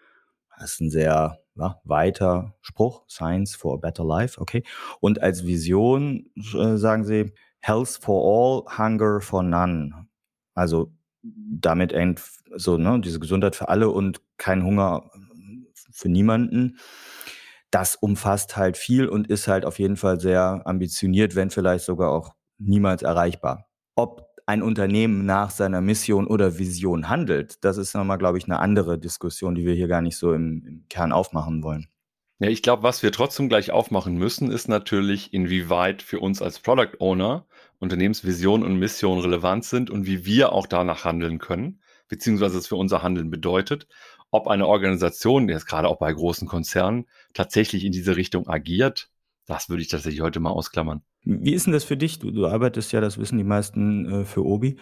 Das 0.58 0.72
ist 0.72 0.80
ein 0.80 0.90
sehr 0.90 1.38
ja, 1.54 1.80
weiter 1.84 2.56
Spruch, 2.62 3.04
Science 3.08 3.54
for 3.54 3.74
a 3.74 3.76
Better 3.76 4.04
Life, 4.04 4.40
okay. 4.40 4.64
Und 4.98 5.22
als 5.22 5.46
Vision 5.46 6.26
äh, 6.52 6.76
sagen 6.76 7.04
sie 7.04 7.32
Health 7.60 8.00
for 8.02 8.66
all, 8.66 8.76
Hunger 8.76 9.20
for 9.20 9.44
none. 9.44 10.08
Also 10.54 10.92
damit 11.22 11.94
so 12.56 12.76
ne, 12.76 13.00
diese 13.00 13.20
Gesundheit 13.20 13.54
für 13.54 13.68
alle 13.68 13.88
und 13.88 14.20
kein 14.36 14.64
Hunger 14.64 15.12
für 15.92 16.08
niemanden 16.08 16.78
das 17.73 17.97
umfasst 17.97 18.57
halt 18.57 18.76
viel 18.76 19.09
und 19.09 19.26
ist 19.29 19.49
halt 19.49 19.64
auf 19.64 19.79
jeden 19.79 19.97
Fall 19.97 20.21
sehr 20.21 20.62
ambitioniert, 20.64 21.35
wenn 21.35 21.50
vielleicht 21.50 21.85
sogar 21.85 22.11
auch 22.11 22.35
niemals 22.59 23.02
erreichbar. 23.02 23.67
Ob 23.97 24.29
ein 24.47 24.62
Unternehmen 24.62 25.25
nach 25.25 25.50
seiner 25.50 25.81
Mission 25.81 26.26
oder 26.26 26.59
Vision 26.59 27.09
handelt, 27.09 27.64
das 27.64 27.79
ist 27.79 27.95
nochmal, 27.95 28.19
glaube 28.19 28.38
ich, 28.38 28.45
eine 28.45 28.59
andere 28.59 28.99
Diskussion, 28.99 29.55
die 29.55 29.64
wir 29.64 29.75
hier 29.75 29.88
gar 29.88 30.02
nicht 30.02 30.17
so 30.17 30.33
im, 30.33 30.64
im 30.67 30.85
Kern 30.88 31.12
aufmachen 31.12 31.62
wollen. 31.62 31.88
Ja, 32.41 32.49
ich 32.49 32.62
glaube, 32.62 32.83
was 32.83 33.02
wir 33.02 33.12
trotzdem 33.12 33.49
gleich 33.49 33.71
aufmachen 33.71 34.17
müssen, 34.17 34.50
ist 34.50 34.69
natürlich, 34.69 35.33
inwieweit 35.33 36.02
für 36.02 36.19
uns 36.19 36.43
als 36.43 36.59
Product 36.59 36.99
Owner 36.99 37.47
Unternehmensvision 37.79 38.62
und 38.62 38.79
Mission 38.79 39.21
relevant 39.21 39.64
sind 39.64 39.91
und 39.91 40.07
wie 40.07 40.25
wir 40.25 40.52
auch 40.52 40.67
danach 40.67 41.05
handeln 41.05 41.38
können, 41.38 41.81
beziehungsweise 42.12 42.59
es 42.59 42.69
für 42.69 42.76
unser 42.76 43.02
Handeln 43.02 43.31
bedeutet 43.31 43.88
ob 44.33 44.49
eine 44.49 44.66
Organisation, 44.66 45.49
jetzt 45.49 45.66
gerade 45.66 45.87
auch 45.87 45.99
bei 45.99 46.12
großen 46.12 46.49
Konzernen, 46.49 47.04
tatsächlich 47.35 47.85
in 47.85 47.92
diese 47.92 48.16
Richtung 48.16 48.49
agiert, 48.49 49.11
Das 49.47 49.69
würde 49.69 49.83
ich 49.83 49.88
tatsächlich 49.88 50.21
heute 50.21 50.38
mal 50.38 50.50
ausklammern. 50.50 51.02
Wie 51.25 51.52
ist 51.52 51.66
denn 51.66 51.73
das 51.73 51.83
für 51.83 51.97
dich? 51.97 52.21
Du, 52.21 52.31
du 52.31 52.47
arbeitest 52.47 52.92
ja, 52.92 53.00
das 53.00 53.19
wissen 53.19 53.38
die 53.38 53.45
meisten, 53.45 54.07
äh, 54.07 54.25
für 54.25 54.47
Obi. 54.47 54.76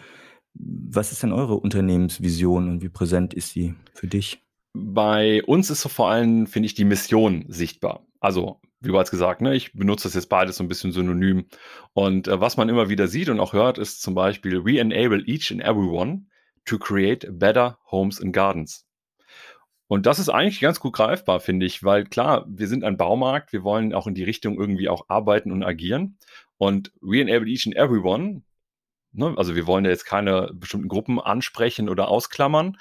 Was 0.53 1.11
ist 1.11 1.23
denn 1.23 1.33
eure 1.33 1.55
Unternehmensvision 1.55 2.69
und 2.69 2.83
wie 2.83 2.89
präsent 2.89 3.33
ist 3.33 3.49
sie 3.49 3.73
für 3.95 4.05
dich? 4.05 4.43
Bei 4.73 5.43
uns 5.43 5.71
ist 5.71 5.81
so 5.81 5.89
vor 5.89 6.11
allem, 6.11 6.45
finde 6.45 6.67
ich, 6.67 6.75
die 6.75 6.85
Mission 6.85 7.45
sichtbar. 7.47 8.05
Also, 8.19 8.61
wie 8.81 8.91
bereits 8.91 9.09
gesagt, 9.09 9.41
ne, 9.41 9.55
ich 9.55 9.73
benutze 9.73 10.07
das 10.07 10.13
jetzt 10.13 10.29
beides 10.29 10.57
so 10.57 10.63
ein 10.63 10.67
bisschen 10.67 10.91
synonym. 10.91 11.47
Und 11.93 12.27
äh, 12.27 12.39
was 12.39 12.55
man 12.55 12.69
immer 12.69 12.87
wieder 12.87 13.07
sieht 13.07 13.29
und 13.29 13.39
auch 13.39 13.53
hört, 13.53 13.79
ist 13.79 14.03
zum 14.03 14.13
Beispiel, 14.13 14.63
we 14.63 14.79
enable 14.79 15.23
each 15.25 15.51
and 15.51 15.61
everyone 15.61 16.27
to 16.65 16.77
create 16.77 17.27
better 17.31 17.77
homes 17.85 18.21
and 18.21 18.33
gardens. 18.33 18.85
Und 19.87 20.05
das 20.05 20.19
ist 20.19 20.29
eigentlich 20.29 20.61
ganz 20.61 20.79
gut 20.79 20.93
greifbar, 20.93 21.41
finde 21.41 21.65
ich, 21.65 21.83
weil 21.83 22.05
klar, 22.05 22.45
wir 22.47 22.69
sind 22.69 22.85
ein 22.85 22.95
Baumarkt, 22.95 23.51
wir 23.51 23.63
wollen 23.63 23.93
auch 23.93 24.07
in 24.07 24.15
die 24.15 24.23
Richtung 24.23 24.57
irgendwie 24.57 24.87
auch 24.87 25.09
arbeiten 25.09 25.51
und 25.51 25.63
agieren. 25.63 26.17
Und 26.57 26.93
we 27.01 27.19
enable 27.19 27.49
each 27.49 27.65
and 27.65 27.75
everyone, 27.75 28.43
ne, 29.11 29.33
also 29.35 29.53
wir 29.53 29.67
wollen 29.67 29.83
ja 29.83 29.91
jetzt 29.91 30.05
keine 30.05 30.51
bestimmten 30.53 30.87
Gruppen 30.87 31.19
ansprechen 31.19 31.89
oder 31.89 32.07
ausklammern, 32.07 32.77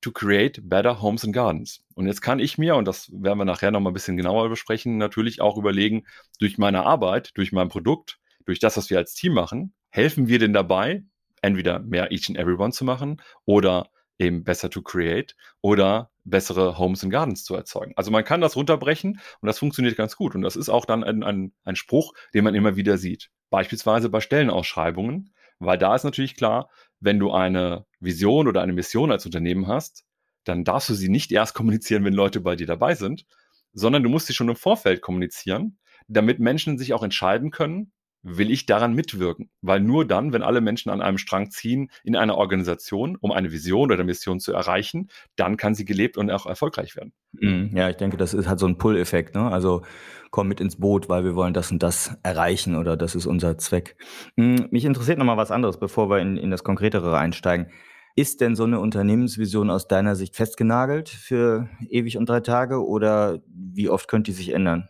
to 0.00 0.10
create 0.10 0.68
better 0.68 1.00
homes 1.00 1.24
and 1.24 1.32
gardens. 1.32 1.84
Und 1.94 2.06
jetzt 2.06 2.22
kann 2.22 2.38
ich 2.38 2.58
mir, 2.58 2.76
und 2.76 2.86
das 2.86 3.08
werden 3.12 3.38
wir 3.38 3.44
nachher 3.44 3.70
nochmal 3.70 3.92
ein 3.92 3.94
bisschen 3.94 4.16
genauer 4.16 4.48
besprechen, 4.48 4.98
natürlich 4.98 5.40
auch 5.40 5.56
überlegen, 5.56 6.06
durch 6.40 6.58
meine 6.58 6.84
Arbeit, 6.84 7.30
durch 7.34 7.52
mein 7.52 7.68
Produkt, 7.68 8.18
durch 8.46 8.58
das, 8.58 8.76
was 8.76 8.90
wir 8.90 8.98
als 8.98 9.14
Team 9.14 9.32
machen, 9.32 9.74
helfen 9.90 10.26
wir 10.28 10.38
denn 10.38 10.52
dabei, 10.52 11.04
entweder 11.46 11.78
mehr 11.78 12.10
each 12.12 12.28
and 12.28 12.38
everyone 12.38 12.72
zu 12.72 12.84
machen 12.84 13.22
oder 13.44 13.90
eben 14.18 14.44
besser 14.44 14.70
to 14.70 14.82
create 14.82 15.36
oder 15.60 16.10
bessere 16.24 16.78
Homes 16.78 17.02
and 17.02 17.12
Gardens 17.12 17.44
zu 17.44 17.54
erzeugen. 17.54 17.92
Also 17.96 18.10
man 18.10 18.24
kann 18.24 18.40
das 18.40 18.56
runterbrechen 18.56 19.20
und 19.40 19.46
das 19.46 19.58
funktioniert 19.58 19.96
ganz 19.96 20.16
gut. 20.16 20.34
Und 20.34 20.42
das 20.42 20.56
ist 20.56 20.68
auch 20.68 20.84
dann 20.84 21.04
ein, 21.04 21.22
ein, 21.22 21.52
ein 21.64 21.76
Spruch, 21.76 22.14
den 22.34 22.44
man 22.44 22.54
immer 22.54 22.76
wieder 22.76 22.98
sieht. 22.98 23.30
Beispielsweise 23.50 24.08
bei 24.08 24.20
Stellenausschreibungen, 24.20 25.32
weil 25.58 25.78
da 25.78 25.94
ist 25.94 26.04
natürlich 26.04 26.34
klar, 26.34 26.68
wenn 27.00 27.18
du 27.18 27.30
eine 27.30 27.86
Vision 28.00 28.48
oder 28.48 28.62
eine 28.62 28.72
Mission 28.72 29.12
als 29.12 29.24
Unternehmen 29.24 29.68
hast, 29.68 30.04
dann 30.44 30.64
darfst 30.64 30.88
du 30.88 30.94
sie 30.94 31.08
nicht 31.08 31.32
erst 31.32 31.54
kommunizieren, 31.54 32.04
wenn 32.04 32.14
Leute 32.14 32.40
bei 32.40 32.56
dir 32.56 32.66
dabei 32.66 32.94
sind, 32.94 33.24
sondern 33.72 34.02
du 34.02 34.08
musst 34.08 34.26
sie 34.26 34.34
schon 34.34 34.48
im 34.48 34.56
Vorfeld 34.56 35.02
kommunizieren, 35.02 35.78
damit 36.08 36.38
Menschen 36.38 36.78
sich 36.78 36.94
auch 36.94 37.02
entscheiden 37.02 37.50
können, 37.50 37.92
will 38.26 38.50
ich 38.50 38.66
daran 38.66 38.92
mitwirken. 38.94 39.50
Weil 39.62 39.80
nur 39.80 40.04
dann, 40.04 40.32
wenn 40.32 40.42
alle 40.42 40.60
Menschen 40.60 40.90
an 40.90 41.00
einem 41.00 41.16
Strang 41.16 41.50
ziehen 41.50 41.90
in 42.02 42.16
einer 42.16 42.36
Organisation, 42.36 43.16
um 43.20 43.30
eine 43.30 43.52
Vision 43.52 43.92
oder 43.92 44.02
Mission 44.02 44.40
zu 44.40 44.52
erreichen, 44.52 45.08
dann 45.36 45.56
kann 45.56 45.74
sie 45.74 45.84
gelebt 45.84 46.16
und 46.16 46.30
auch 46.30 46.46
erfolgreich 46.46 46.96
werden. 46.96 47.12
Mhm. 47.32 47.70
Ja, 47.74 47.88
ich 47.88 47.96
denke, 47.96 48.16
das 48.16 48.34
ist, 48.34 48.48
hat 48.48 48.58
so 48.58 48.66
einen 48.66 48.78
Pull-Effekt. 48.78 49.34
Ne? 49.36 49.50
Also 49.50 49.82
komm 50.30 50.48
mit 50.48 50.60
ins 50.60 50.76
Boot, 50.76 51.08
weil 51.08 51.24
wir 51.24 51.36
wollen 51.36 51.54
das 51.54 51.70
und 51.70 51.82
das 51.82 52.18
erreichen 52.24 52.74
oder 52.74 52.96
das 52.96 53.14
ist 53.14 53.26
unser 53.26 53.58
Zweck. 53.58 53.96
Mhm. 54.34 54.68
Mich 54.70 54.84
interessiert 54.84 55.18
nochmal 55.18 55.36
was 55.36 55.52
anderes, 55.52 55.78
bevor 55.78 56.10
wir 56.10 56.18
in, 56.18 56.36
in 56.36 56.50
das 56.50 56.64
Konkretere 56.64 57.16
einsteigen. 57.16 57.70
Ist 58.16 58.40
denn 58.40 58.56
so 58.56 58.64
eine 58.64 58.80
Unternehmensvision 58.80 59.70
aus 59.70 59.88
deiner 59.88 60.16
Sicht 60.16 60.36
festgenagelt 60.36 61.10
für 61.10 61.68
ewig 61.88 62.16
und 62.16 62.28
drei 62.28 62.40
Tage 62.40 62.84
oder 62.84 63.40
wie 63.46 63.90
oft 63.90 64.08
könnte 64.08 64.30
die 64.30 64.36
sich 64.36 64.54
ändern? 64.54 64.88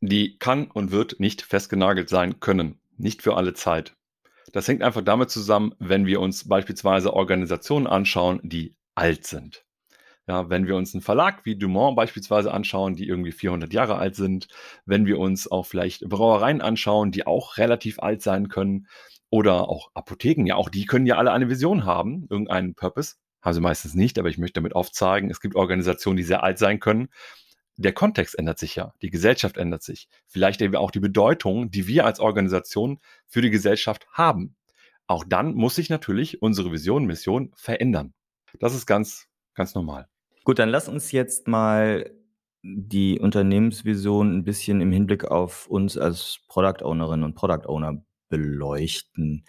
Die 0.00 0.38
kann 0.38 0.70
und 0.70 0.90
wird 0.90 1.20
nicht 1.20 1.42
festgenagelt 1.42 2.08
sein 2.08 2.40
können, 2.40 2.80
nicht 2.96 3.22
für 3.22 3.36
alle 3.36 3.54
Zeit. 3.54 3.94
Das 4.52 4.68
hängt 4.68 4.82
einfach 4.82 5.02
damit 5.02 5.30
zusammen, 5.30 5.74
wenn 5.78 6.06
wir 6.06 6.20
uns 6.20 6.48
beispielsweise 6.48 7.12
Organisationen 7.12 7.86
anschauen, 7.86 8.40
die 8.42 8.76
alt 8.94 9.26
sind. 9.26 9.64
Ja, 10.28 10.50
wenn 10.50 10.66
wir 10.66 10.74
uns 10.74 10.92
einen 10.92 11.02
Verlag 11.02 11.44
wie 11.44 11.56
Dumont 11.56 11.96
beispielsweise 11.96 12.52
anschauen, 12.52 12.96
die 12.96 13.06
irgendwie 13.06 13.32
400 13.32 13.72
Jahre 13.72 13.96
alt 13.96 14.16
sind, 14.16 14.48
wenn 14.84 15.06
wir 15.06 15.18
uns 15.18 15.50
auch 15.50 15.66
vielleicht 15.66 16.08
Brauereien 16.08 16.60
anschauen, 16.60 17.12
die 17.12 17.26
auch 17.26 17.58
relativ 17.58 18.00
alt 18.00 18.22
sein 18.22 18.48
können, 18.48 18.88
oder 19.30 19.68
auch 19.68 19.90
Apotheken, 19.94 20.46
ja, 20.46 20.54
auch 20.54 20.68
die 20.68 20.86
können 20.86 21.06
ja 21.06 21.16
alle 21.16 21.32
eine 21.32 21.48
Vision 21.48 21.84
haben, 21.84 22.26
irgendeinen 22.30 22.74
Purpose. 22.74 23.16
Haben 23.42 23.54
sie 23.54 23.60
meistens 23.60 23.94
nicht, 23.94 24.18
aber 24.18 24.28
ich 24.28 24.38
möchte 24.38 24.60
damit 24.60 24.74
aufzeigen, 24.74 25.30
es 25.30 25.40
gibt 25.40 25.56
Organisationen, 25.56 26.16
die 26.16 26.22
sehr 26.22 26.42
alt 26.42 26.58
sein 26.58 26.80
können 26.80 27.08
der 27.76 27.92
Kontext 27.92 28.38
ändert 28.38 28.58
sich 28.58 28.76
ja, 28.76 28.92
die 29.02 29.10
Gesellschaft 29.10 29.56
ändert 29.56 29.82
sich, 29.82 30.08
vielleicht 30.26 30.62
eben 30.62 30.76
auch 30.76 30.90
die 30.90 31.00
Bedeutung, 31.00 31.70
die 31.70 31.86
wir 31.86 32.06
als 32.06 32.20
Organisation 32.20 32.98
für 33.26 33.42
die 33.42 33.50
Gesellschaft 33.50 34.06
haben. 34.12 34.56
Auch 35.06 35.24
dann 35.24 35.54
muss 35.54 35.76
sich 35.76 35.90
natürlich 35.90 36.42
unsere 36.42 36.72
Vision, 36.72 37.04
Mission 37.04 37.52
verändern. 37.54 38.14
Das 38.58 38.74
ist 38.74 38.86
ganz, 38.86 39.28
ganz 39.54 39.74
normal. 39.74 40.08
Gut, 40.44 40.58
dann 40.58 40.68
lass 40.68 40.88
uns 40.88 41.12
jetzt 41.12 41.48
mal 41.48 42.10
die 42.62 43.20
Unternehmensvision 43.20 44.38
ein 44.38 44.44
bisschen 44.44 44.80
im 44.80 44.90
Hinblick 44.90 45.24
auf 45.24 45.66
uns 45.68 45.96
als 45.96 46.40
Product 46.48 46.84
Ownerinnen 46.84 47.24
und 47.24 47.34
Product 47.34 47.68
Owner 47.68 48.02
beleuchten. 48.28 49.44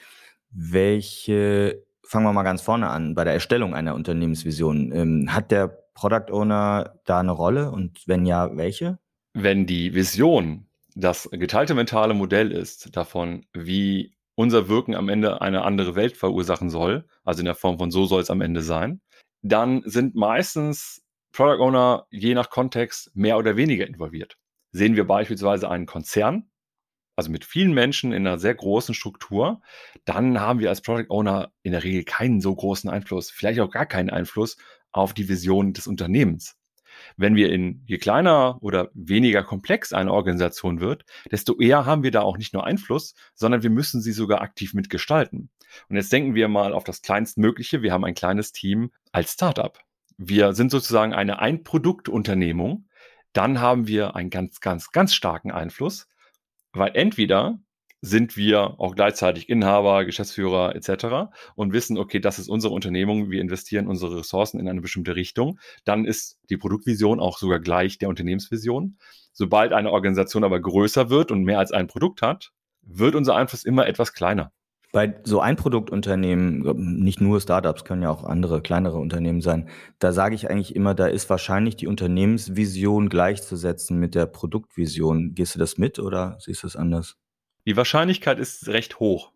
Welche, 0.52 1.84
fangen 2.04 2.26
wir 2.26 2.34
mal 2.34 2.44
ganz 2.44 2.62
vorne 2.62 2.90
an, 2.90 3.16
bei 3.16 3.24
der 3.24 3.34
Erstellung 3.34 3.74
einer 3.74 3.96
Unternehmensvision, 3.96 4.92
ähm, 4.92 5.34
hat 5.34 5.52
der 5.52 5.87
Product 5.98 6.32
Owner 6.32 7.00
da 7.06 7.20
eine 7.20 7.32
Rolle 7.32 7.72
und 7.72 8.08
wenn 8.08 8.28
ja, 8.28 8.56
welche? 8.56 9.00
Wenn 9.34 9.66
die 9.66 9.96
Vision 9.96 10.68
das 10.94 11.28
geteilte 11.32 11.74
mentale 11.74 12.14
Modell 12.14 12.52
ist 12.52 12.96
davon, 12.96 13.46
wie 13.54 14.16
unser 14.36 14.70
Wirken 14.70 14.94
am 14.94 15.10
Ende 15.10 15.42
eine 15.42 15.64
andere 15.64 15.96
Welt 15.96 16.16
verursachen 16.16 16.70
soll, 16.70 17.08
also 17.24 17.40
in 17.40 17.46
der 17.46 17.56
Form 17.56 17.80
von 17.80 17.90
so 17.90 18.06
soll 18.06 18.22
es 18.22 18.30
am 18.30 18.42
Ende 18.42 18.62
sein, 18.62 19.02
dann 19.42 19.82
sind 19.86 20.14
meistens 20.14 21.04
Product 21.32 21.60
Owner 21.60 22.06
je 22.12 22.36
nach 22.36 22.52
Kontext 22.52 23.12
mehr 23.16 23.38
oder 23.40 23.58
weniger 23.58 23.88
involviert. 23.88 24.38
Sehen 24.72 24.96
wir 24.96 25.08
beispielsweise 25.08 25.68
einen 25.68 25.88
Konzern, 25.88 26.52
also 27.16 27.32
mit 27.32 27.44
vielen 27.44 27.74
Menschen 27.74 28.14
in 28.14 28.28
einer 28.28 28.38
sehr 28.38 28.54
großen 28.54 28.94
Struktur, 28.94 29.62
dann 30.06 30.40
haben 30.40 30.60
wir 30.60 30.70
als 30.70 30.82
Product 30.82 31.10
Owner 31.10 31.52
in 31.64 31.72
der 31.72 31.84
Regel 31.84 32.04
keinen 32.04 32.42
so 32.42 32.56
großen 32.56 32.88
Einfluss, 32.88 33.32
vielleicht 33.32 33.60
auch 33.60 33.72
gar 33.72 33.88
keinen 33.88 34.12
Einfluss 34.12 34.58
auf 34.98 35.14
die 35.14 35.30
Vision 35.30 35.74
des 35.74 35.88
Unternehmens. 35.88 36.58
Wenn 37.16 37.36
wir 37.36 37.52
in, 37.52 37.84
je 37.86 37.98
kleiner 37.98 38.58
oder 38.62 38.90
weniger 38.94 39.44
komplex 39.44 39.94
eine 39.94 40.12
Organisation 40.12 40.80
wird, 40.80 41.06
desto 41.32 41.58
eher 41.60 41.86
haben 41.86 42.04
wir 42.04 42.12
da 42.12 42.22
auch 42.22 42.38
nicht 42.38 42.54
nur 42.54 42.66
Einfluss, 42.66 43.14
sondern 43.34 43.64
wir 43.64 43.70
müssen 43.70 44.02
sie 44.02 44.12
sogar 44.12 44.42
aktiv 44.42 44.74
mitgestalten. 44.74 45.50
Und 45.90 45.96
jetzt 45.96 46.12
denken 46.12 46.36
wir 46.36 46.48
mal 46.48 46.74
auf 46.74 46.84
das 46.84 47.02
kleinstmögliche. 47.02 47.82
Wir 47.82 47.94
haben 47.94 48.06
ein 48.06 48.16
kleines 48.16 48.52
Team 48.52 48.92
als 49.12 49.34
Startup. 49.34 49.78
Wir 50.18 50.54
sind 50.54 50.72
sozusagen 50.72 51.14
eine 51.14 51.40
Ein-Produkt-Unternehmung. 51.40 52.88
Dann 53.34 53.60
haben 53.60 53.88
wir 53.88 54.16
einen 54.16 54.30
ganz, 54.30 54.60
ganz, 54.62 54.92
ganz 54.92 55.14
starken 55.14 55.52
Einfluss, 55.52 56.08
weil 56.72 56.92
entweder 56.96 57.60
sind 58.02 58.38
wir 58.38 58.80
auch 58.80 58.96
gleichzeitig 58.96 59.50
Inhaber, 59.50 60.06
Geschäftsführer 60.06 60.76
etc. 60.76 61.32
und 61.56 61.74
wissen, 61.74 61.98
okay, 61.98 62.20
das 62.20 62.40
ist 62.40 62.48
unsere 62.48 62.74
Unternehmung, 62.74 63.32
wir 63.32 63.42
investieren 63.42 63.88
unsere 63.88 64.20
Ressourcen 64.20 64.60
in 64.60 64.68
eine 64.68 64.82
bestimmte 64.82 65.16
Richtung, 65.16 65.60
dann 65.84 66.06
ist 66.06 66.40
die 66.50 66.58
Produktvision 66.58 67.20
auch 67.20 67.38
sogar 67.38 67.60
gleich 67.60 67.98
der 67.98 68.10
Unternehmensvision. 68.10 68.98
Sobald 69.34 69.74
eine 69.74 69.92
Organisation 69.92 70.44
aber 70.44 70.60
größer 70.60 71.10
wird 71.10 71.32
und 71.32 71.44
mehr 71.44 71.60
als 71.60 71.72
ein 71.72 71.88
Produkt 71.88 72.22
hat, 72.22 72.52
wird 72.82 73.16
unser 73.16 73.36
Einfluss 73.36 73.66
immer 73.66 73.88
etwas 73.88 74.14
kleiner. 74.14 74.52
Bei 74.94 75.20
so 75.26 75.42
Einproduktunternehmen, 75.42 77.04
nicht 77.04 77.20
nur 77.20 77.42
Startups, 77.42 77.84
können 77.84 78.04
ja 78.04 78.10
auch 78.10 78.24
andere 78.24 78.62
kleinere 78.62 78.98
Unternehmen 78.98 79.42
sein, 79.42 79.68
da 80.00 80.14
sage 80.14 80.34
ich 80.34 80.50
eigentlich 80.50 80.76
immer, 80.76 80.96
da 80.96 81.08
ist 81.08 81.30
wahrscheinlich 81.30 81.76
die 81.76 81.88
Unternehmensvision 81.88 83.10
gleichzusetzen 83.10 84.00
mit 84.00 84.16
der 84.16 84.28
Produktvision. 84.28 85.36
Gehst 85.36 85.56
du 85.56 85.60
das 85.60 85.78
mit 85.78 86.00
oder 86.00 86.38
siehst 86.40 86.64
du 86.64 86.68
es 86.68 86.78
anders? 86.78 87.18
Die 87.68 87.76
Wahrscheinlichkeit 87.76 88.40
ist 88.40 88.70
recht 88.70 89.02
hoch. 89.02 89.34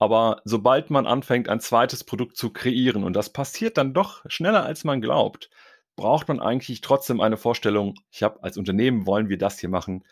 Aber 0.00 0.42
sobald 0.44 0.90
man 0.90 1.06
anfängt, 1.06 1.48
ein 1.48 1.60
zweites 1.60 2.02
Produkt 2.02 2.36
zu 2.36 2.50
kreieren, 2.50 3.04
und 3.04 3.12
das 3.12 3.32
passiert 3.32 3.78
dann 3.78 3.94
doch 3.94 4.28
schneller, 4.28 4.64
als 4.64 4.82
man 4.82 5.00
glaubt, 5.00 5.48
braucht 5.94 6.26
man 6.26 6.40
eigentlich 6.40 6.80
trotzdem 6.80 7.20
eine 7.20 7.36
Vorstellung, 7.36 7.94
ich 8.10 8.24
habe 8.24 8.42
als 8.42 8.58
Unternehmen, 8.58 9.06
wollen 9.06 9.28
wir 9.28 9.38
das 9.38 9.60
hier 9.60 9.68
machen, 9.68 10.04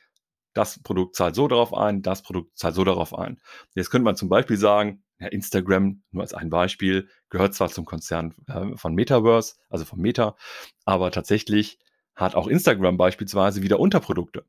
das 0.54 0.80
Produkt 0.80 1.16
zahlt 1.16 1.35
so 1.35 1.49
darauf 1.49 1.75
ein, 1.75 2.02
das 2.02 2.23
Produkt 2.23 2.56
zahlt 2.56 2.76
so 2.76 2.85
darauf 2.85 3.12
ein. 3.18 3.40
Jetzt 3.75 3.90
könnte 3.90 4.04
man 4.04 4.14
zum 4.14 4.28
Beispiel 4.28 4.58
sagen, 4.58 5.02
ja, 5.18 5.26
Instagram, 5.26 6.04
nur 6.12 6.23
als 6.23 6.35
ein 6.35 6.50
Beispiel, 6.50 7.08
gehört 7.30 7.54
zwar 7.54 7.68
zum 7.68 7.85
Konzern 7.85 8.32
äh, 8.46 8.76
von 8.76 8.94
Metaverse, 8.94 9.54
also 9.70 9.85
von 9.85 9.99
Meta, 9.99 10.37
aber 10.85 11.11
tatsächlich 11.11 11.80
hat 12.14 12.37
auch 12.37 12.46
Instagram 12.46 12.96
beispielsweise 12.96 13.62
wieder 13.62 13.80
Unterprodukte 13.80 14.44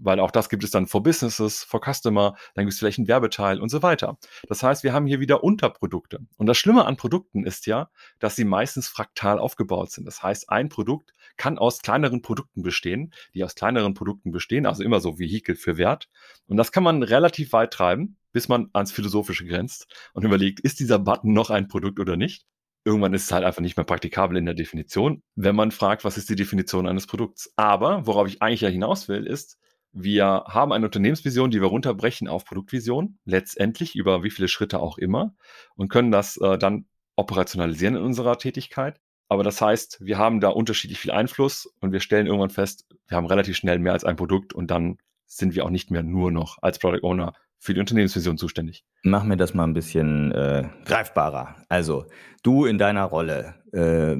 weil 0.00 0.18
auch 0.20 0.30
das 0.30 0.48
gibt 0.48 0.64
es 0.64 0.70
dann 0.70 0.86
for 0.86 1.02
Businesses, 1.02 1.62
for 1.62 1.80
Customer, 1.80 2.34
dann 2.54 2.64
gibt 2.64 2.72
es 2.72 2.78
vielleicht 2.78 2.98
einen 2.98 3.08
Werbeteil 3.08 3.60
und 3.60 3.68
so 3.68 3.82
weiter. 3.82 4.18
Das 4.48 4.62
heißt, 4.62 4.82
wir 4.82 4.92
haben 4.92 5.06
hier 5.06 5.20
wieder 5.20 5.44
Unterprodukte. 5.44 6.20
Und 6.36 6.46
das 6.46 6.58
Schlimme 6.58 6.86
an 6.86 6.96
Produkten 6.96 7.44
ist 7.44 7.66
ja, 7.66 7.90
dass 8.18 8.36
sie 8.36 8.44
meistens 8.44 8.88
fraktal 8.88 9.38
aufgebaut 9.38 9.90
sind. 9.90 10.06
Das 10.06 10.22
heißt, 10.22 10.50
ein 10.50 10.68
Produkt 10.68 11.12
kann 11.36 11.58
aus 11.58 11.80
kleineren 11.80 12.22
Produkten 12.22 12.62
bestehen, 12.62 13.12
die 13.34 13.44
aus 13.44 13.54
kleineren 13.54 13.94
Produkten 13.94 14.32
bestehen, 14.32 14.66
also 14.66 14.82
immer 14.82 15.00
so 15.00 15.18
Vehikel 15.18 15.54
für 15.54 15.76
Wert. 15.76 16.08
Und 16.46 16.56
das 16.56 16.72
kann 16.72 16.82
man 16.82 17.02
relativ 17.02 17.52
weit 17.52 17.72
treiben, 17.72 18.16
bis 18.32 18.48
man 18.48 18.70
ans 18.72 18.92
Philosophische 18.92 19.46
grenzt 19.46 19.86
und 20.12 20.24
überlegt, 20.24 20.60
ist 20.60 20.80
dieser 20.80 20.98
Button 20.98 21.32
noch 21.32 21.50
ein 21.50 21.68
Produkt 21.68 22.00
oder 22.00 22.16
nicht? 22.16 22.46
Irgendwann 22.84 23.12
ist 23.12 23.24
es 23.24 23.32
halt 23.32 23.44
einfach 23.44 23.60
nicht 23.60 23.76
mehr 23.76 23.84
praktikabel 23.84 24.38
in 24.38 24.46
der 24.46 24.54
Definition, 24.54 25.22
wenn 25.34 25.54
man 25.54 25.70
fragt, 25.70 26.04
was 26.04 26.16
ist 26.16 26.30
die 26.30 26.36
Definition 26.36 26.86
eines 26.86 27.06
Produkts. 27.06 27.52
Aber 27.56 28.06
worauf 28.06 28.26
ich 28.26 28.40
eigentlich 28.40 28.62
ja 28.62 28.70
hinaus 28.70 29.06
will, 29.08 29.26
ist, 29.26 29.58
Wir 29.92 30.44
haben 30.46 30.72
eine 30.72 30.86
Unternehmensvision, 30.86 31.50
die 31.50 31.60
wir 31.60 31.68
runterbrechen 31.68 32.28
auf 32.28 32.44
Produktvision, 32.44 33.18
letztendlich 33.24 33.96
über 33.96 34.22
wie 34.22 34.30
viele 34.30 34.48
Schritte 34.48 34.80
auch 34.80 34.98
immer 34.98 35.34
und 35.74 35.88
können 35.88 36.12
das 36.12 36.36
äh, 36.36 36.58
dann 36.58 36.86
operationalisieren 37.16 37.96
in 37.96 38.02
unserer 38.02 38.38
Tätigkeit. 38.38 39.00
Aber 39.28 39.42
das 39.42 39.60
heißt, 39.60 39.98
wir 40.00 40.18
haben 40.18 40.40
da 40.40 40.48
unterschiedlich 40.48 40.98
viel 40.98 41.10
Einfluss 41.10 41.66
und 41.80 41.92
wir 41.92 42.00
stellen 42.00 42.26
irgendwann 42.26 42.50
fest, 42.50 42.86
wir 43.06 43.16
haben 43.16 43.26
relativ 43.26 43.56
schnell 43.56 43.78
mehr 43.78 43.92
als 43.92 44.04
ein 44.04 44.16
Produkt 44.16 44.52
und 44.52 44.70
dann 44.70 44.98
sind 45.26 45.54
wir 45.54 45.64
auch 45.64 45.70
nicht 45.70 45.90
mehr 45.90 46.02
nur 46.02 46.32
noch 46.32 46.58
als 46.62 46.78
Product 46.78 47.04
Owner 47.04 47.34
für 47.60 47.74
die 47.74 47.80
Unternehmensvision 47.80 48.38
zuständig. 48.38 48.84
Mach 49.02 49.22
mir 49.22 49.36
das 49.36 49.52
mal 49.52 49.64
ein 49.64 49.74
bisschen 49.74 50.32
äh, 50.32 50.64
greifbarer. 50.86 51.56
Also 51.68 52.06
du 52.42 52.64
in 52.64 52.78
deiner 52.78 53.04
Rolle, 53.04 53.54
äh, 53.72 54.16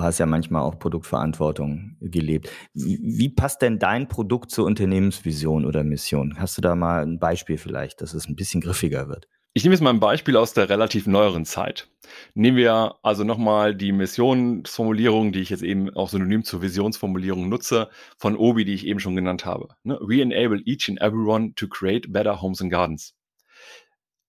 hast 0.00 0.18
ja 0.18 0.26
manchmal 0.26 0.62
auch 0.62 0.78
Produktverantwortung 0.78 1.96
gelebt. 2.00 2.50
Wie, 2.72 3.00
wie, 3.02 3.28
passt 3.28 3.62
denn 3.62 3.80
dein 3.80 4.06
Produkt 4.06 4.52
zur 4.52 4.64
Unternehmensvision 4.66 5.64
oder 5.64 5.82
Mission? 5.82 6.38
Hast 6.38 6.56
du 6.56 6.62
da 6.62 6.76
mal 6.76 7.02
ein 7.02 7.18
Beispiel 7.18 7.58
vielleicht, 7.58 8.00
dass 8.00 8.14
es 8.14 8.28
ein 8.28 8.36
bisschen 8.36 8.60
griffiger 8.60 9.08
wird? 9.08 9.26
Ich 9.56 9.62
nehme 9.62 9.72
jetzt 9.72 9.82
mal 9.82 9.90
ein 9.90 10.00
Beispiel 10.00 10.36
aus 10.36 10.52
der 10.52 10.68
relativ 10.68 11.06
neueren 11.06 11.44
Zeit. 11.44 11.86
Nehmen 12.34 12.56
wir 12.56 12.96
also 13.02 13.22
nochmal 13.22 13.72
die 13.76 13.92
Missionsformulierung, 13.92 15.30
die 15.30 15.42
ich 15.42 15.50
jetzt 15.50 15.62
eben 15.62 15.94
auch 15.94 16.08
synonym 16.08 16.42
zur 16.42 16.60
Visionsformulierung 16.60 17.48
nutze, 17.48 17.88
von 18.18 18.36
Obi, 18.36 18.64
die 18.64 18.74
ich 18.74 18.84
eben 18.84 18.98
schon 18.98 19.14
genannt 19.14 19.44
habe. 19.44 19.68
Ne? 19.84 19.96
We 20.02 20.20
enable 20.20 20.60
each 20.64 20.88
and 20.88 21.00
everyone 21.00 21.54
to 21.54 21.68
create 21.68 22.12
better 22.12 22.42
homes 22.42 22.60
and 22.60 22.72
gardens. 22.72 23.14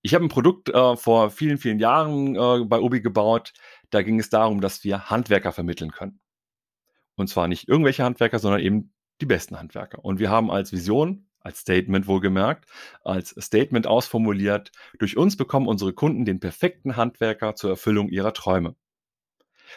Ich 0.03 0.13
habe 0.13 0.23
ein 0.23 0.29
Produkt 0.29 0.69
äh, 0.69 0.95
vor 0.95 1.31
vielen, 1.31 1.57
vielen 1.57 1.79
Jahren 1.79 2.35
äh, 2.35 2.63
bei 2.63 2.79
Obi 2.79 3.01
gebaut. 3.01 3.53
Da 3.89 4.03
ging 4.03 4.19
es 4.19 4.29
darum, 4.29 4.61
dass 4.61 4.83
wir 4.83 5.09
Handwerker 5.09 5.51
vermitteln 5.51 5.89
können. 5.89 6.19
Und 7.15 7.29
zwar 7.29 7.47
nicht 7.47 7.67
irgendwelche 7.67 8.03
Handwerker, 8.03 8.37
sondern 8.37 8.61
eben 8.61 8.93
die 9.21 9.25
besten 9.25 9.57
Handwerker. 9.57 10.05
Und 10.05 10.19
wir 10.19 10.29
haben 10.29 10.51
als 10.51 10.71
Vision 10.71 11.25
als 11.45 11.59
Statement 11.59 12.07
wohlgemerkt, 12.07 12.65
als 13.03 13.29
Statement 13.39 13.87
ausformuliert, 13.87 14.71
durch 14.99 15.15
uns 15.15 15.37
bekommen 15.37 15.67
unsere 15.67 15.93
Kunden 15.93 16.25
den 16.25 16.39
perfekten 16.39 16.95
Handwerker 16.95 17.55
zur 17.55 17.69
Erfüllung 17.69 18.09
ihrer 18.09 18.33
Träume. 18.33 18.75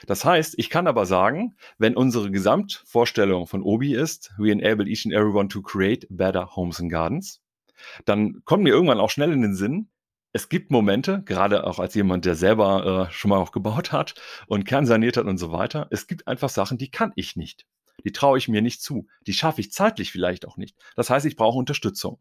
Das 0.06 0.24
heißt, 0.24 0.54
ich 0.58 0.70
kann 0.70 0.86
aber 0.86 1.06
sagen, 1.06 1.56
wenn 1.76 1.96
unsere 1.96 2.30
Gesamtvorstellung 2.30 3.46
von 3.46 3.62
Obi 3.62 3.94
ist, 3.94 4.32
we 4.38 4.50
enable 4.50 4.88
each 4.88 5.04
and 5.04 5.14
everyone 5.14 5.48
to 5.48 5.60
create 5.60 6.06
better 6.08 6.56
homes 6.56 6.80
and 6.80 6.90
gardens, 6.90 7.42
dann 8.04 8.42
kommt 8.44 8.62
mir 8.62 8.70
irgendwann 8.70 9.00
auch 9.00 9.10
schnell 9.10 9.32
in 9.32 9.42
den 9.42 9.54
Sinn, 9.54 9.90
es 10.32 10.48
gibt 10.48 10.70
Momente, 10.70 11.22
gerade 11.24 11.66
auch 11.66 11.78
als 11.78 11.94
jemand, 11.94 12.24
der 12.26 12.34
selber 12.34 13.08
äh, 13.08 13.12
schon 13.12 13.30
mal 13.30 13.38
auch 13.38 13.50
gebaut 13.50 13.92
hat 13.92 14.14
und 14.46 14.64
kernsaniert 14.64 15.16
hat 15.16 15.24
und 15.24 15.38
so 15.38 15.52
weiter, 15.52 15.88
es 15.90 16.06
gibt 16.06 16.28
einfach 16.28 16.50
Sachen, 16.50 16.78
die 16.78 16.90
kann 16.90 17.12
ich 17.16 17.34
nicht 17.36 17.66
die 18.04 18.12
traue 18.12 18.38
ich 18.38 18.48
mir 18.48 18.62
nicht 18.62 18.82
zu. 18.82 19.06
Die 19.26 19.32
schaffe 19.32 19.60
ich 19.60 19.72
zeitlich 19.72 20.12
vielleicht 20.12 20.46
auch 20.46 20.56
nicht. 20.56 20.76
Das 20.96 21.10
heißt, 21.10 21.26
ich 21.26 21.36
brauche 21.36 21.58
Unterstützung. 21.58 22.20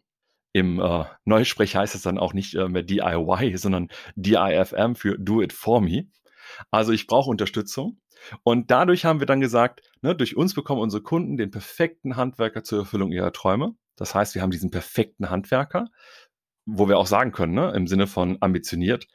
Im 0.53 0.79
äh, 0.79 1.05
Neusprech 1.25 1.75
heißt 1.75 1.95
es 1.95 2.01
dann 2.01 2.17
auch 2.17 2.33
nicht 2.33 2.55
äh, 2.55 2.67
mehr 2.67 2.83
DIY, 2.83 3.57
sondern 3.57 3.89
DIFM 4.15 4.95
für 4.95 5.17
Do 5.19 5.41
It 5.41 5.53
For 5.53 5.81
Me. 5.81 6.07
Also 6.71 6.91
ich 6.91 7.07
brauche 7.07 7.29
Unterstützung. 7.29 7.99
Und 8.43 8.71
dadurch 8.71 9.05
haben 9.05 9.19
wir 9.19 9.27
dann 9.27 9.41
gesagt, 9.41 9.81
ne, 10.01 10.15
durch 10.15 10.35
uns 10.35 10.53
bekommen 10.53 10.81
unsere 10.81 11.03
Kunden 11.03 11.37
den 11.37 11.51
perfekten 11.51 12.15
Handwerker 12.15 12.63
zur 12.63 12.79
Erfüllung 12.79 13.11
ihrer 13.11 13.31
Träume. 13.31 13.75
Das 13.95 14.15
heißt, 14.15 14.33
wir 14.33 14.41
haben 14.41 14.51
diesen 14.51 14.71
perfekten 14.71 15.29
Handwerker, 15.29 15.87
wo 16.65 16.89
wir 16.89 16.97
auch 16.97 17.07
sagen 17.07 17.31
können, 17.31 17.53
ne, 17.53 17.71
im 17.75 17.85
Sinne 17.85 18.07
von 18.07 18.37
ambitioniert, 18.41 19.07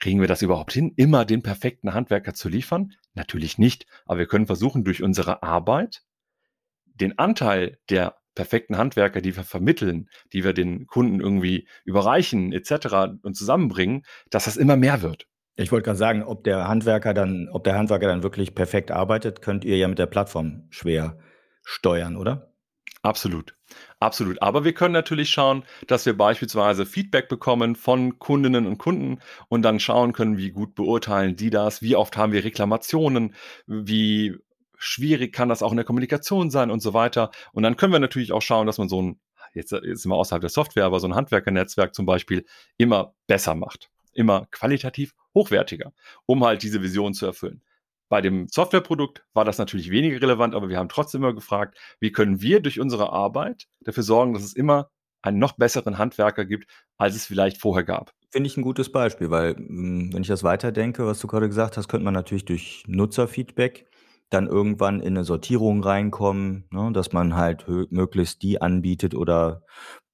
Kriegen 0.00 0.20
wir 0.20 0.28
das 0.28 0.42
überhaupt 0.42 0.72
hin, 0.72 0.92
immer 0.96 1.24
den 1.24 1.42
perfekten 1.42 1.94
Handwerker 1.94 2.34
zu 2.34 2.48
liefern? 2.48 2.92
Natürlich 3.14 3.58
nicht, 3.58 3.86
aber 4.06 4.18
wir 4.18 4.26
können 4.26 4.46
versuchen, 4.46 4.84
durch 4.84 5.02
unsere 5.02 5.42
Arbeit 5.42 6.02
den 6.84 7.18
Anteil 7.18 7.78
der 7.90 8.16
perfekten 8.34 8.76
Handwerker, 8.76 9.20
die 9.20 9.36
wir 9.36 9.44
vermitteln, 9.44 10.08
die 10.32 10.44
wir 10.44 10.52
den 10.52 10.86
Kunden 10.86 11.20
irgendwie 11.20 11.68
überreichen 11.84 12.52
etc. 12.52 13.20
und 13.22 13.36
zusammenbringen, 13.36 14.02
dass 14.30 14.44
das 14.44 14.56
immer 14.56 14.76
mehr 14.76 15.02
wird. 15.02 15.28
Ich 15.56 15.70
wollte 15.70 15.84
gerade 15.84 15.98
sagen, 15.98 16.24
ob 16.24 16.42
der 16.42 16.66
Handwerker 16.66 17.14
dann, 17.14 17.48
ob 17.52 17.62
der 17.62 17.76
Handwerker 17.76 18.08
dann 18.08 18.24
wirklich 18.24 18.56
perfekt 18.56 18.90
arbeitet, 18.90 19.40
könnt 19.40 19.64
ihr 19.64 19.76
ja 19.76 19.86
mit 19.86 20.00
der 20.00 20.06
Plattform 20.06 20.66
schwer 20.70 21.18
steuern, 21.62 22.16
oder? 22.16 22.52
Absolut. 23.02 23.56
Absolut. 24.04 24.42
Aber 24.42 24.64
wir 24.64 24.74
können 24.74 24.92
natürlich 24.92 25.30
schauen, 25.30 25.64
dass 25.86 26.04
wir 26.04 26.14
beispielsweise 26.14 26.84
Feedback 26.84 27.26
bekommen 27.26 27.74
von 27.74 28.18
Kundinnen 28.18 28.66
und 28.66 28.76
Kunden 28.76 29.18
und 29.48 29.62
dann 29.62 29.80
schauen 29.80 30.12
können, 30.12 30.36
wie 30.36 30.50
gut 30.50 30.74
beurteilen 30.74 31.36
die 31.36 31.48
das, 31.48 31.80
wie 31.80 31.96
oft 31.96 32.18
haben 32.18 32.32
wir 32.32 32.44
Reklamationen, 32.44 33.34
wie 33.66 34.36
schwierig 34.76 35.32
kann 35.32 35.48
das 35.48 35.62
auch 35.62 35.70
in 35.70 35.78
der 35.78 35.86
Kommunikation 35.86 36.50
sein 36.50 36.70
und 36.70 36.80
so 36.80 36.92
weiter. 36.92 37.30
Und 37.54 37.62
dann 37.62 37.78
können 37.78 37.94
wir 37.94 37.98
natürlich 37.98 38.32
auch 38.32 38.42
schauen, 38.42 38.66
dass 38.66 38.76
man 38.76 38.90
so 38.90 39.00
ein, 39.00 39.20
jetzt, 39.54 39.72
jetzt 39.72 40.02
sind 40.02 40.10
wir 40.10 40.16
außerhalb 40.16 40.42
der 40.42 40.50
Software, 40.50 40.84
aber 40.84 41.00
so 41.00 41.06
ein 41.06 41.14
Handwerkernetzwerk 41.14 41.94
zum 41.94 42.04
Beispiel 42.04 42.44
immer 42.76 43.14
besser 43.26 43.54
macht, 43.54 43.88
immer 44.12 44.46
qualitativ 44.50 45.14
hochwertiger, 45.34 45.94
um 46.26 46.44
halt 46.44 46.62
diese 46.62 46.82
Vision 46.82 47.14
zu 47.14 47.24
erfüllen. 47.24 47.62
Bei 48.14 48.20
dem 48.20 48.46
Softwareprodukt 48.46 49.24
war 49.32 49.44
das 49.44 49.58
natürlich 49.58 49.90
weniger 49.90 50.22
relevant, 50.22 50.54
aber 50.54 50.68
wir 50.68 50.78
haben 50.78 50.88
trotzdem 50.88 51.24
immer 51.24 51.34
gefragt, 51.34 51.76
wie 51.98 52.12
können 52.12 52.40
wir 52.40 52.60
durch 52.60 52.78
unsere 52.78 53.12
Arbeit 53.12 53.66
dafür 53.80 54.04
sorgen, 54.04 54.34
dass 54.34 54.44
es 54.44 54.52
immer 54.52 54.88
einen 55.20 55.40
noch 55.40 55.56
besseren 55.56 55.98
Handwerker 55.98 56.44
gibt, 56.44 56.70
als 56.96 57.16
es 57.16 57.26
vielleicht 57.26 57.60
vorher 57.60 57.82
gab. 57.82 58.12
Finde 58.30 58.46
ich 58.46 58.56
ein 58.56 58.62
gutes 58.62 58.92
Beispiel, 58.92 59.32
weil 59.32 59.56
hm, 59.56 60.12
wenn 60.12 60.22
ich 60.22 60.28
das 60.28 60.44
weiterdenke, 60.44 61.04
was 61.04 61.18
du 61.18 61.26
gerade 61.26 61.48
gesagt 61.48 61.76
hast, 61.76 61.88
könnte 61.88 62.04
man 62.04 62.14
natürlich 62.14 62.44
durch 62.44 62.84
Nutzerfeedback 62.86 63.86
dann 64.30 64.46
irgendwann 64.46 65.00
in 65.00 65.16
eine 65.16 65.24
Sortierung 65.24 65.82
reinkommen, 65.82 66.68
ne, 66.70 66.92
dass 66.92 67.12
man 67.12 67.34
halt 67.34 67.66
möglichst 67.90 68.44
die 68.44 68.62
anbietet 68.62 69.16
oder 69.16 69.64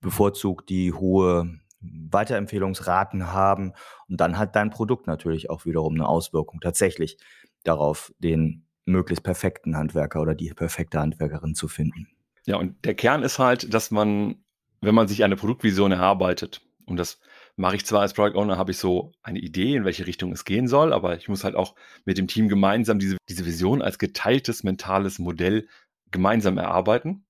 bevorzugt, 0.00 0.70
die 0.70 0.94
hohe 0.94 1.60
Weiterempfehlungsraten 1.82 3.30
haben. 3.32 3.74
Und 4.08 4.20
dann 4.22 4.38
hat 4.38 4.56
dein 4.56 4.70
Produkt 4.70 5.06
natürlich 5.06 5.50
auch 5.50 5.66
wiederum 5.66 5.96
eine 5.96 6.08
Auswirkung 6.08 6.60
tatsächlich 6.60 7.18
darauf, 7.64 8.12
den 8.18 8.66
möglichst 8.84 9.24
perfekten 9.24 9.76
Handwerker 9.76 10.20
oder 10.20 10.34
die 10.34 10.52
perfekte 10.52 11.00
Handwerkerin 11.00 11.54
zu 11.54 11.68
finden. 11.68 12.08
Ja, 12.46 12.56
und 12.56 12.84
der 12.84 12.94
Kern 12.94 13.22
ist 13.22 13.38
halt, 13.38 13.72
dass 13.72 13.90
man, 13.90 14.36
wenn 14.80 14.94
man 14.94 15.08
sich 15.08 15.24
eine 15.24 15.36
Produktvision 15.36 15.92
erarbeitet, 15.92 16.62
und 16.86 16.96
das 16.96 17.20
mache 17.56 17.76
ich 17.76 17.86
zwar 17.86 18.00
als 18.00 18.14
Product 18.14 18.36
Owner, 18.36 18.58
habe 18.58 18.72
ich 18.72 18.78
so 18.78 19.12
eine 19.22 19.38
Idee, 19.38 19.76
in 19.76 19.84
welche 19.84 20.06
Richtung 20.06 20.32
es 20.32 20.44
gehen 20.44 20.66
soll, 20.66 20.92
aber 20.92 21.16
ich 21.16 21.28
muss 21.28 21.44
halt 21.44 21.54
auch 21.54 21.74
mit 22.04 22.18
dem 22.18 22.26
Team 22.26 22.48
gemeinsam 22.48 22.98
diese, 22.98 23.16
diese 23.28 23.46
Vision 23.46 23.82
als 23.82 23.98
geteiltes 23.98 24.64
mentales 24.64 25.18
Modell 25.18 25.68
gemeinsam 26.10 26.58
erarbeiten. 26.58 27.24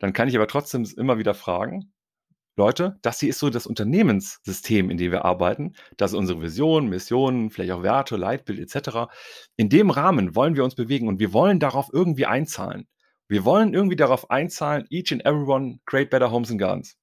Dann 0.00 0.12
kann 0.12 0.28
ich 0.28 0.36
aber 0.36 0.48
trotzdem 0.48 0.86
immer 0.96 1.18
wieder 1.18 1.34
fragen, 1.34 1.92
Leute, 2.58 2.98
das 3.02 3.20
hier 3.20 3.30
ist 3.30 3.38
so 3.38 3.50
das 3.50 3.66
Unternehmenssystem, 3.66 4.90
in 4.90 4.98
dem 4.98 5.12
wir 5.12 5.24
arbeiten. 5.24 5.74
Das 5.96 6.10
ist 6.10 6.18
unsere 6.18 6.42
Vision, 6.42 6.88
Mission, 6.88 7.50
vielleicht 7.50 7.70
auch 7.70 7.84
Werte, 7.84 8.16
Leitbild 8.16 8.58
etc. 8.58 9.10
In 9.56 9.68
dem 9.68 9.90
Rahmen 9.90 10.34
wollen 10.34 10.56
wir 10.56 10.64
uns 10.64 10.74
bewegen 10.74 11.06
und 11.06 11.20
wir 11.20 11.32
wollen 11.32 11.60
darauf 11.60 11.88
irgendwie 11.92 12.26
einzahlen. 12.26 12.88
Wir 13.28 13.44
wollen 13.44 13.74
irgendwie 13.74 13.94
darauf 13.94 14.30
einzahlen, 14.30 14.86
each 14.90 15.12
and 15.12 15.24
everyone 15.24 15.78
create 15.86 16.10
better 16.10 16.32
homes 16.32 16.50
and 16.50 16.58
gardens. 16.58 16.96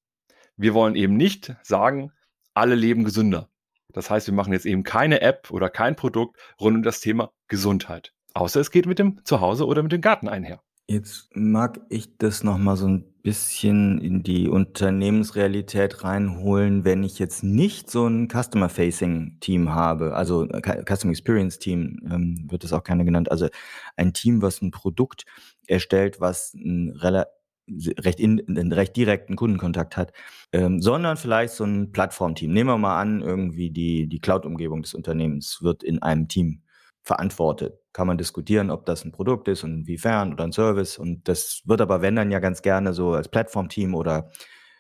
Wir 0.58 0.74
wollen 0.74 0.96
eben 0.96 1.16
nicht 1.16 1.56
sagen, 1.64 2.12
alle 2.54 2.76
leben 2.76 3.06
gesünder. 3.06 3.50
Das 3.94 4.10
heißt, 4.10 4.28
wir 4.28 4.34
machen 4.34 4.52
jetzt 4.52 4.66
eben 4.66 4.84
keine 4.84 5.22
App 5.22 5.52
oder 5.52 5.70
kein 5.70 5.96
Produkt 5.96 6.38
rund 6.60 6.76
um 6.76 6.84
das 6.84 7.00
Thema 7.00 7.32
Gesundheit. 7.48 8.12
Außer 8.34 8.60
es 8.60 8.72
geht 8.72 8.88
mit 8.88 9.00
dem 9.00 9.24
Zuhause 9.24 9.66
oder 9.66 9.84
mit 9.84 9.94
dem 9.94 10.02
Garten 10.02 10.28
einher. 10.28 10.62
Jetzt 10.88 11.30
mag 11.34 11.80
ich 11.90 12.18
das 12.18 12.44
noch 12.44 12.58
mal 12.58 12.76
so 12.76 12.88
ein 12.90 13.15
bisschen 13.26 14.00
in 14.00 14.22
die 14.22 14.48
Unternehmensrealität 14.48 16.04
reinholen, 16.04 16.86
wenn 16.86 17.04
ich 17.04 17.18
jetzt 17.18 17.44
nicht 17.44 17.90
so 17.90 18.06
ein 18.06 18.30
Customer-Facing-Team 18.30 19.74
habe, 19.74 20.16
also 20.16 20.48
Customer 20.88 21.10
Experience-Team 21.10 22.02
ähm, 22.12 22.46
wird 22.52 22.64
das 22.64 22.72
auch 22.72 22.84
gerne 22.84 23.04
genannt, 23.04 23.32
also 23.32 23.48
ein 23.96 24.14
Team, 24.14 24.44
was 24.44 24.62
ein 24.62 24.70
Produkt 24.70 25.26
erstellt, 25.66 26.22
was 26.22 26.54
ein 26.54 26.92
recht, 27.00 28.20
in, 28.20 28.44
einen 28.48 28.72
recht 28.72 28.96
direkten 28.96 29.36
Kundenkontakt 29.36 29.98
hat, 29.98 30.14
ähm, 30.52 30.80
sondern 30.80 31.18
vielleicht 31.18 31.56
so 31.56 31.64
ein 31.64 31.92
Plattformteam. 31.92 32.54
Nehmen 32.54 32.70
wir 32.70 32.78
mal 32.78 33.02
an, 33.02 33.24
irgendwie 33.24 33.72
die, 33.72 34.08
die 34.08 34.20
Cloud-Umgebung 34.20 34.84
des 34.84 34.94
Unternehmens 34.94 35.64
wird 35.64 35.82
in 35.82 36.00
einem 36.00 36.28
Team 36.28 36.62
verantwortet. 37.02 37.74
Kann 37.96 38.08
man 38.08 38.18
diskutieren, 38.18 38.72
ob 38.72 38.86
das 38.86 39.06
ein 39.06 39.14
Produkt 39.14 39.48
ist 39.48 39.64
und 39.64 39.74
inwiefern 39.74 40.34
oder 40.34 40.44
ein 40.44 40.52
Service. 40.52 40.98
Und 40.98 41.30
das 41.30 41.62
wird 41.64 41.80
aber, 41.80 42.02
wenn 42.02 42.18
dann 42.18 42.30
ja 42.30 42.40
ganz 42.40 42.62
gerne 42.62 42.92
so 42.94 43.14
als 43.14 43.30
Plattform-Team 43.30 43.96
oder 43.96 44.32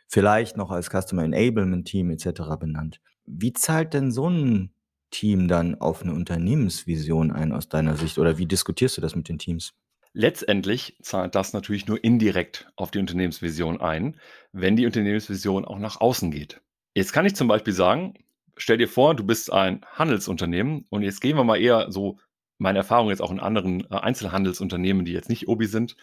vielleicht 0.09 0.57
noch 0.57 0.69
als 0.69 0.89
Customer 0.89 1.23
Enablement 1.23 1.87
Team 1.87 2.09
etc. 2.09 2.41
benannt. 2.59 2.99
Wie 3.25 3.53
zahlt 3.53 3.93
denn 3.93 4.11
so 4.11 4.29
ein 4.29 4.73
Team 5.11 5.47
dann 5.47 5.75
auf 5.75 6.01
eine 6.01 6.11
Unternehmensvision 6.11 7.31
ein 7.31 7.53
aus 7.53 7.69
deiner 7.69 7.95
Sicht 7.95 8.17
oder 8.17 8.37
wie 8.37 8.47
diskutierst 8.47 8.97
du 8.97 9.01
das 9.01 9.15
mit 9.15 9.29
den 9.29 9.39
Teams? 9.39 9.73
Letztendlich 10.11 10.97
zahlt 11.01 11.35
das 11.35 11.53
natürlich 11.53 11.87
nur 11.87 12.03
indirekt 12.03 12.69
auf 12.75 12.91
die 12.91 12.99
Unternehmensvision 12.99 13.79
ein, 13.79 14.19
wenn 14.51 14.75
die 14.75 14.85
Unternehmensvision 14.85 15.63
auch 15.63 15.79
nach 15.79 16.01
außen 16.01 16.31
geht. 16.31 16.59
Jetzt 16.93 17.13
kann 17.13 17.25
ich 17.25 17.37
zum 17.37 17.47
Beispiel 17.47 17.71
sagen, 17.71 18.15
stell 18.57 18.77
dir 18.77 18.89
vor, 18.89 19.15
du 19.15 19.25
bist 19.25 19.53
ein 19.53 19.85
Handelsunternehmen 19.93 20.85
und 20.89 21.03
jetzt 21.03 21.21
gehen 21.21 21.37
wir 21.37 21.45
mal 21.45 21.61
eher 21.61 21.93
so, 21.93 22.17
meine 22.57 22.79
Erfahrung 22.79 23.09
jetzt 23.09 23.21
auch 23.21 23.31
in 23.31 23.39
anderen 23.39 23.81
äh, 23.91 23.95
Einzelhandelsunternehmen, 23.95 25.05
die 25.05 25.13
jetzt 25.13 25.29
nicht 25.29 25.47
Obi 25.47 25.65
sind. 25.65 25.95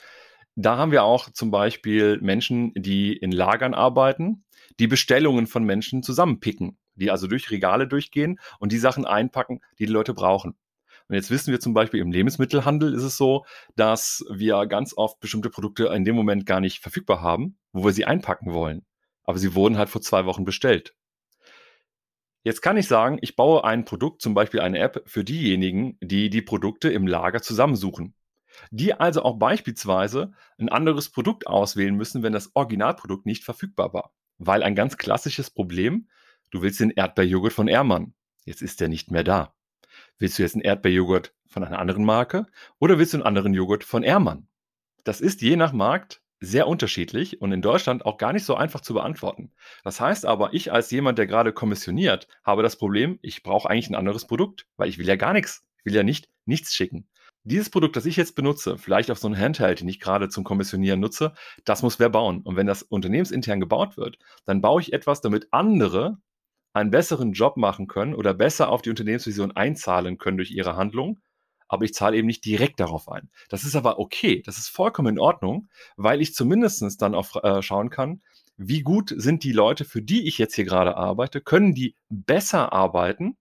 Da 0.54 0.76
haben 0.76 0.92
wir 0.92 1.04
auch 1.04 1.30
zum 1.30 1.50
Beispiel 1.50 2.18
Menschen, 2.20 2.72
die 2.74 3.14
in 3.16 3.32
Lagern 3.32 3.74
arbeiten, 3.74 4.44
die 4.78 4.86
Bestellungen 4.86 5.46
von 5.46 5.64
Menschen 5.64 6.02
zusammenpicken, 6.02 6.76
die 6.94 7.10
also 7.10 7.26
durch 7.26 7.50
Regale 7.50 7.88
durchgehen 7.88 8.38
und 8.58 8.72
die 8.72 8.78
Sachen 8.78 9.06
einpacken, 9.06 9.60
die 9.78 9.86
die 9.86 9.92
Leute 9.92 10.12
brauchen. 10.12 10.54
Und 11.08 11.16
jetzt 11.16 11.30
wissen 11.30 11.52
wir 11.52 11.60
zum 11.60 11.74
Beispiel 11.74 12.00
im 12.00 12.12
Lebensmittelhandel 12.12 12.94
ist 12.94 13.02
es 13.02 13.16
so, 13.16 13.44
dass 13.76 14.24
wir 14.30 14.66
ganz 14.66 14.94
oft 14.96 15.20
bestimmte 15.20 15.50
Produkte 15.50 15.86
in 15.86 16.04
dem 16.04 16.16
Moment 16.16 16.46
gar 16.46 16.60
nicht 16.60 16.80
verfügbar 16.80 17.20
haben, 17.20 17.56
wo 17.72 17.84
wir 17.84 17.92
sie 17.92 18.04
einpacken 18.04 18.52
wollen. 18.52 18.84
Aber 19.24 19.38
sie 19.38 19.54
wurden 19.54 19.78
halt 19.78 19.88
vor 19.88 20.00
zwei 20.00 20.26
Wochen 20.26 20.44
bestellt. 20.44 20.94
Jetzt 22.44 22.60
kann 22.60 22.76
ich 22.76 22.88
sagen, 22.88 23.18
ich 23.20 23.36
baue 23.36 23.64
ein 23.64 23.84
Produkt, 23.84 24.20
zum 24.20 24.34
Beispiel 24.34 24.60
eine 24.60 24.78
App 24.78 25.02
für 25.06 25.24
diejenigen, 25.24 25.96
die 26.00 26.28
die 26.28 26.42
Produkte 26.42 26.90
im 26.90 27.06
Lager 27.06 27.40
zusammensuchen. 27.40 28.14
Die 28.70 28.94
also 28.94 29.22
auch 29.22 29.38
beispielsweise 29.38 30.32
ein 30.58 30.68
anderes 30.68 31.08
Produkt 31.08 31.46
auswählen 31.46 31.94
müssen, 31.94 32.22
wenn 32.22 32.32
das 32.32 32.54
Originalprodukt 32.54 33.26
nicht 33.26 33.44
verfügbar 33.44 33.92
war. 33.94 34.12
Weil 34.38 34.62
ein 34.62 34.74
ganz 34.74 34.96
klassisches 34.96 35.50
Problem, 35.50 36.08
du 36.50 36.62
willst 36.62 36.80
den 36.80 36.90
Erdbeerjoghurt 36.90 37.52
von 37.52 37.68
Ehrmann. 37.68 38.14
Jetzt 38.44 38.60
ist 38.60 38.80
der 38.80 38.88
nicht 38.88 39.10
mehr 39.10 39.24
da. 39.24 39.54
Willst 40.18 40.38
du 40.38 40.42
jetzt 40.42 40.54
einen 40.54 40.64
Erdbeerjoghurt 40.64 41.34
von 41.46 41.62
einer 41.62 41.78
anderen 41.78 42.04
Marke 42.04 42.46
oder 42.78 42.98
willst 42.98 43.12
du 43.12 43.18
einen 43.18 43.26
anderen 43.26 43.54
Joghurt 43.54 43.84
von 43.84 44.02
Ehrmann? 44.02 44.48
Das 45.04 45.20
ist 45.20 45.42
je 45.42 45.56
nach 45.56 45.72
Markt 45.72 46.22
sehr 46.42 46.66
unterschiedlich 46.66 47.40
und 47.40 47.52
in 47.52 47.62
Deutschland 47.62 48.04
auch 48.04 48.18
gar 48.18 48.32
nicht 48.32 48.44
so 48.44 48.56
einfach 48.56 48.80
zu 48.80 48.94
beantworten. 48.94 49.52
Das 49.84 50.00
heißt 50.00 50.26
aber, 50.26 50.52
ich 50.52 50.72
als 50.72 50.90
jemand, 50.90 51.18
der 51.18 51.26
gerade 51.26 51.52
kommissioniert, 51.52 52.26
habe 52.44 52.62
das 52.62 52.76
Problem, 52.76 53.18
ich 53.22 53.42
brauche 53.42 53.70
eigentlich 53.70 53.88
ein 53.88 53.94
anderes 53.94 54.26
Produkt, 54.26 54.66
weil 54.76 54.88
ich 54.88 54.98
will 54.98 55.06
ja 55.06 55.16
gar 55.16 55.32
nichts. 55.32 55.64
Ich 55.78 55.84
will 55.86 55.94
ja 55.94 56.02
nicht 56.02 56.28
nichts 56.44 56.74
schicken. 56.74 57.06
Dieses 57.44 57.70
Produkt, 57.70 57.96
das 57.96 58.06
ich 58.06 58.16
jetzt 58.16 58.34
benutze, 58.34 58.76
vielleicht 58.76 59.10
auf 59.10 59.18
so 59.18 59.26
einen 59.26 59.38
Handheld, 59.38 59.80
den 59.80 59.88
ich 59.88 60.00
gerade 60.00 60.28
zum 60.28 60.44
Kommissionieren 60.44 61.00
nutze, 61.00 61.32
das 61.64 61.82
muss 61.82 61.98
wer 61.98 62.08
bauen. 62.08 62.42
Und 62.42 62.56
wenn 62.56 62.66
das 62.66 62.82
unternehmensintern 62.82 63.60
gebaut 63.60 63.96
wird, 63.96 64.18
dann 64.44 64.60
baue 64.60 64.80
ich 64.80 64.92
etwas, 64.92 65.20
damit 65.20 65.48
andere 65.52 66.18
einen 66.72 66.90
besseren 66.90 67.32
Job 67.32 67.56
machen 67.56 67.86
können 67.86 68.14
oder 68.14 68.34
besser 68.34 68.68
auf 68.68 68.82
die 68.82 68.90
Unternehmensvision 68.90 69.52
einzahlen 69.52 70.18
können 70.18 70.36
durch 70.38 70.50
ihre 70.50 70.76
Handlung. 70.76 71.20
Aber 71.72 71.86
ich 71.86 71.94
zahle 71.94 72.18
eben 72.18 72.26
nicht 72.26 72.44
direkt 72.44 72.80
darauf 72.80 73.08
ein. 73.08 73.30
Das 73.48 73.64
ist 73.64 73.74
aber 73.74 73.98
okay. 73.98 74.42
Das 74.44 74.58
ist 74.58 74.68
vollkommen 74.68 75.14
in 75.14 75.18
Ordnung, 75.18 75.70
weil 75.96 76.20
ich 76.20 76.34
zumindest 76.34 77.00
dann 77.00 77.14
auch 77.14 77.42
äh, 77.42 77.62
schauen 77.62 77.88
kann, 77.88 78.20
wie 78.58 78.82
gut 78.82 79.14
sind 79.16 79.42
die 79.42 79.52
Leute, 79.52 79.86
für 79.86 80.02
die 80.02 80.28
ich 80.28 80.36
jetzt 80.36 80.54
hier 80.54 80.66
gerade 80.66 80.98
arbeite, 80.98 81.40
können 81.40 81.74
die 81.74 81.96
besser 82.10 82.74
arbeiten? 82.74 83.38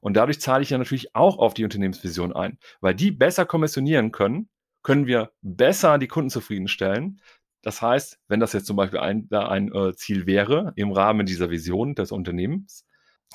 Und 0.00 0.14
dadurch 0.14 0.40
zahle 0.40 0.62
ich 0.62 0.70
ja 0.70 0.78
natürlich 0.78 1.16
auch 1.16 1.38
auf 1.38 1.52
die 1.52 1.64
Unternehmensvision 1.64 2.32
ein, 2.32 2.58
weil 2.80 2.94
die 2.94 3.10
besser 3.10 3.44
kommissionieren 3.44 4.12
können, 4.12 4.48
können 4.84 5.08
wir 5.08 5.32
besser 5.42 5.98
die 5.98 6.06
Kunden 6.06 6.30
zufriedenstellen. 6.30 7.20
Das 7.62 7.82
heißt, 7.82 8.20
wenn 8.28 8.38
das 8.38 8.52
jetzt 8.52 8.66
zum 8.66 8.76
Beispiel 8.76 9.00
ein, 9.00 9.28
ein 9.32 9.72
äh, 9.72 9.94
Ziel 9.96 10.26
wäre 10.26 10.72
im 10.76 10.92
Rahmen 10.92 11.26
dieser 11.26 11.50
Vision 11.50 11.96
des 11.96 12.12
Unternehmens, 12.12 12.86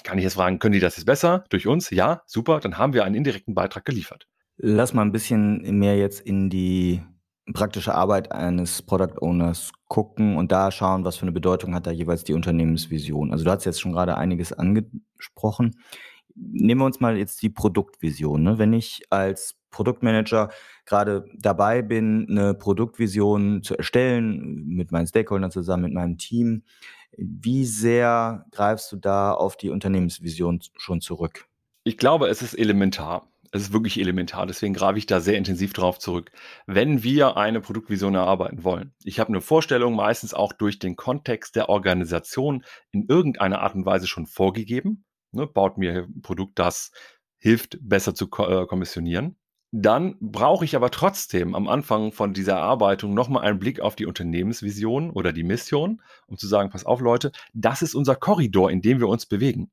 kann 0.04 0.18
ich 0.18 0.24
jetzt 0.24 0.36
fragen, 0.36 0.60
können 0.60 0.74
die 0.74 0.80
das 0.80 0.96
jetzt 0.96 1.06
besser 1.06 1.44
durch 1.50 1.68
uns? 1.68 1.90
Ja, 1.90 2.22
super, 2.26 2.62
dann 2.62 2.78
haben 2.78 2.94
wir 2.94 3.04
einen 3.04 3.16
indirekten 3.16 3.54
Beitrag 3.54 3.84
geliefert. 3.84 4.29
Lass 4.62 4.94
mal 4.94 5.04
ein 5.04 5.12
bisschen 5.12 5.80
mehr 5.80 5.98
jetzt 5.98 6.22
in 6.22 6.50
die 6.50 7.02
praktische 7.54 7.96
Arbeit 7.96 8.32
eines 8.32 8.82
Product 8.82 9.22
Owners 9.22 9.72
gucken 9.88 10.38
und 10.38 10.52
da 10.52 10.70
schauen, 10.70 11.04
was 11.04 11.16
für 11.16 11.24
eine 11.24 11.32
Bedeutung 11.32 11.74
hat 11.74 11.88
da 11.88 11.92
jeweils 11.92 12.24
die 12.24 12.34
Unternehmensvision. 12.34 13.32
Also 13.32 13.44
du 13.46 13.52
hast 13.52 13.66
jetzt 13.66 13.82
schon 13.82 13.94
gerade 13.94 14.18
einiges 14.18 14.54
angesprochen 14.54 15.76
nehmen 16.40 16.82
wir 16.82 16.86
uns 16.86 17.00
mal 17.00 17.18
jetzt 17.18 17.42
die 17.42 17.50
Produktvision. 17.50 18.44
Ne? 18.44 18.58
Wenn 18.58 18.74
ich 18.74 19.02
als 19.10 19.56
Produktmanager 19.72 20.50
gerade 20.86 21.26
dabei 21.38 21.82
bin, 21.82 22.28
eine 22.30 22.54
Produktvision 22.54 23.62
zu 23.62 23.78
erstellen, 23.78 24.66
mit 24.68 24.92
meinen 24.92 25.08
Stakeholdern 25.08 25.52
zusammen, 25.52 25.84
mit 25.84 25.94
meinem 25.94 26.18
Team, 26.18 26.64
wie 27.18 27.66
sehr 27.66 28.46
greifst 28.52 28.92
du 28.92 28.98
da 28.98 29.34
auf 29.34 29.58
die 29.58 29.70
Unternehmensvision 29.70 30.62
schon 30.78 31.02
zurück? 31.02 31.48
Ich 31.84 31.98
glaube, 31.98 32.28
es 32.28 32.42
ist 32.42 32.54
elementar. 32.54 33.28
Es 33.52 33.64
ist 33.64 33.74
wirklich 33.74 34.00
elementar, 34.00 34.46
deswegen 34.46 34.74
greife 34.74 35.00
ich 35.00 35.06
da 35.06 35.20
sehr 35.20 35.38
intensiv 35.38 35.74
drauf 35.74 35.98
zurück. 36.00 36.32
Wenn 36.68 37.04
wir 37.04 37.38
eine 37.38 37.62
Produktvision 37.62 38.16
erarbeiten 38.16 38.64
wollen, 38.64 38.94
ich 39.04 39.20
habe 39.20 39.30
eine 39.30 39.42
Vorstellung, 39.42 39.96
meistens 39.96 40.34
auch 40.34 40.54
durch 40.54 40.78
den 40.80 40.96
Kontext 40.96 41.56
der 41.56 41.70
Organisation 41.70 42.64
in 42.92 43.06
irgendeiner 43.08 43.62
Art 43.62 43.76
und 43.76 43.86
Weise 43.86 44.08
schon 44.08 44.28
vorgegeben 44.28 45.06
ne, 45.32 45.48
baut 45.48 45.78
mir 45.78 46.06
ein 46.06 46.22
Produkt, 46.22 46.60
das 46.60 46.92
hilft, 47.38 47.78
besser 47.82 48.16
zu 48.16 48.28
ko 48.28 48.46
äh, 48.48 48.68
kommissionieren. 48.68 49.38
Dann 49.72 50.16
brauche 50.20 50.66
ich 50.66 50.76
aber 50.76 50.90
trotzdem 50.90 51.54
am 51.54 51.68
Anfang 51.68 52.12
von 52.12 52.34
dieser 52.34 52.54
Erarbeitung 52.54 53.14
nochmal 53.14 53.44
einen 53.44 53.60
Blick 53.60 53.82
auf 53.82 53.96
die 53.96 54.08
Unternehmensvision 54.08 55.12
oder 55.12 55.32
die 55.32 55.44
Mission, 55.44 56.02
um 56.26 56.38
zu 56.38 56.48
sagen, 56.48 56.72
pass 56.72 56.86
auf 56.86 57.02
Leute, 57.02 57.32
das 57.54 57.84
ist 57.84 57.94
unser 57.94 58.16
Korridor, 58.16 58.72
in 58.72 58.82
dem 58.82 59.00
wir 59.00 59.08
uns 59.08 59.28
bewegen. 59.28 59.70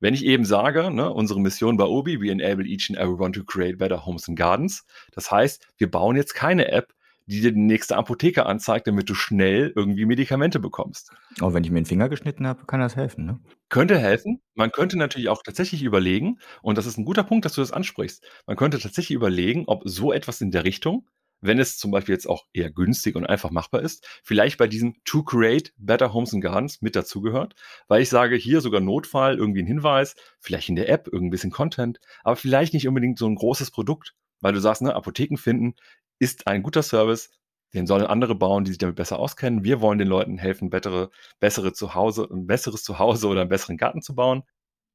Wenn 0.00 0.14
ich 0.14 0.24
eben 0.24 0.44
sage, 0.44 0.90
ne, 0.90 1.12
unsere 1.12 1.40
Mission 1.40 1.76
bei 1.76 1.84
Obi, 1.84 2.20
we 2.20 2.30
enable 2.30 2.66
each 2.66 2.88
and 2.90 2.98
everyone 2.98 3.32
to 3.32 3.44
create 3.44 3.78
better 3.78 4.04
homes 4.04 4.28
and 4.28 4.38
gardens. 4.38 4.84
Das 5.12 5.30
heißt, 5.30 5.66
wir 5.76 5.90
bauen 5.90 6.16
jetzt 6.16 6.34
keine 6.34 6.70
App, 6.70 6.92
die 7.28 7.42
dir 7.42 7.52
die 7.52 7.60
nächste 7.60 7.96
Apotheke 7.96 8.46
anzeigt, 8.46 8.86
damit 8.86 9.08
du 9.10 9.14
schnell 9.14 9.72
irgendwie 9.76 10.06
Medikamente 10.06 10.58
bekommst. 10.58 11.12
Auch 11.40 11.52
wenn 11.52 11.62
ich 11.62 11.70
mir 11.70 11.80
den 11.80 11.86
Finger 11.86 12.08
geschnitten 12.08 12.46
habe, 12.46 12.64
kann 12.64 12.80
das 12.80 12.96
helfen, 12.96 13.26
ne? 13.26 13.38
Könnte 13.68 13.98
helfen. 13.98 14.40
Man 14.54 14.72
könnte 14.72 14.96
natürlich 14.96 15.28
auch 15.28 15.42
tatsächlich 15.42 15.82
überlegen, 15.82 16.38
und 16.62 16.78
das 16.78 16.86
ist 16.86 16.96
ein 16.96 17.04
guter 17.04 17.24
Punkt, 17.24 17.44
dass 17.44 17.52
du 17.52 17.60
das 17.60 17.70
ansprichst, 17.70 18.24
man 18.46 18.56
könnte 18.56 18.78
tatsächlich 18.78 19.14
überlegen, 19.14 19.64
ob 19.66 19.82
so 19.84 20.12
etwas 20.12 20.40
in 20.40 20.50
der 20.50 20.64
Richtung, 20.64 21.06
wenn 21.40 21.58
es 21.58 21.78
zum 21.78 21.90
Beispiel 21.90 22.14
jetzt 22.14 22.28
auch 22.28 22.46
eher 22.52 22.70
günstig 22.70 23.16
und 23.16 23.26
einfach 23.26 23.50
machbar 23.50 23.82
ist, 23.82 24.06
vielleicht 24.24 24.58
bei 24.58 24.66
diesem 24.66 24.96
To 25.04 25.22
Create 25.22 25.72
Better 25.76 26.12
Homes 26.12 26.34
and 26.34 26.42
Gardens 26.42 26.82
mit 26.82 26.96
dazugehört, 26.96 27.54
weil 27.86 28.02
ich 28.02 28.08
sage, 28.08 28.36
hier 28.36 28.60
sogar 28.60 28.80
Notfall, 28.80 29.36
irgendwie 29.36 29.62
ein 29.62 29.66
Hinweis, 29.66 30.16
vielleicht 30.40 30.68
in 30.68 30.76
der 30.76 30.88
App, 30.88 31.06
irgendwie 31.06 31.28
ein 31.28 31.30
bisschen 31.30 31.50
Content, 31.50 32.00
aber 32.24 32.36
vielleicht 32.36 32.74
nicht 32.74 32.88
unbedingt 32.88 33.18
so 33.18 33.26
ein 33.26 33.36
großes 33.36 33.70
Produkt, 33.70 34.14
weil 34.40 34.52
du 34.52 34.60
sagst, 34.60 34.82
ne, 34.82 34.94
Apotheken 34.94 35.36
finden 35.36 35.74
ist 36.18 36.46
ein 36.46 36.62
guter 36.62 36.82
Service, 36.82 37.30
den 37.74 37.86
sollen 37.86 38.06
andere 38.06 38.34
bauen, 38.34 38.64
die 38.64 38.70
sich 38.70 38.78
damit 38.78 38.96
besser 38.96 39.18
auskennen. 39.18 39.62
Wir 39.62 39.80
wollen 39.80 39.98
den 39.98 40.08
Leuten 40.08 40.38
helfen, 40.38 40.70
bessere, 40.70 41.10
bessere 41.38 41.72
Zuhause, 41.72 42.26
ein 42.30 42.46
besseres 42.46 42.82
Zuhause 42.82 43.28
oder 43.28 43.42
einen 43.42 43.50
besseren 43.50 43.76
Garten 43.76 44.00
zu 44.00 44.14
bauen. 44.14 44.42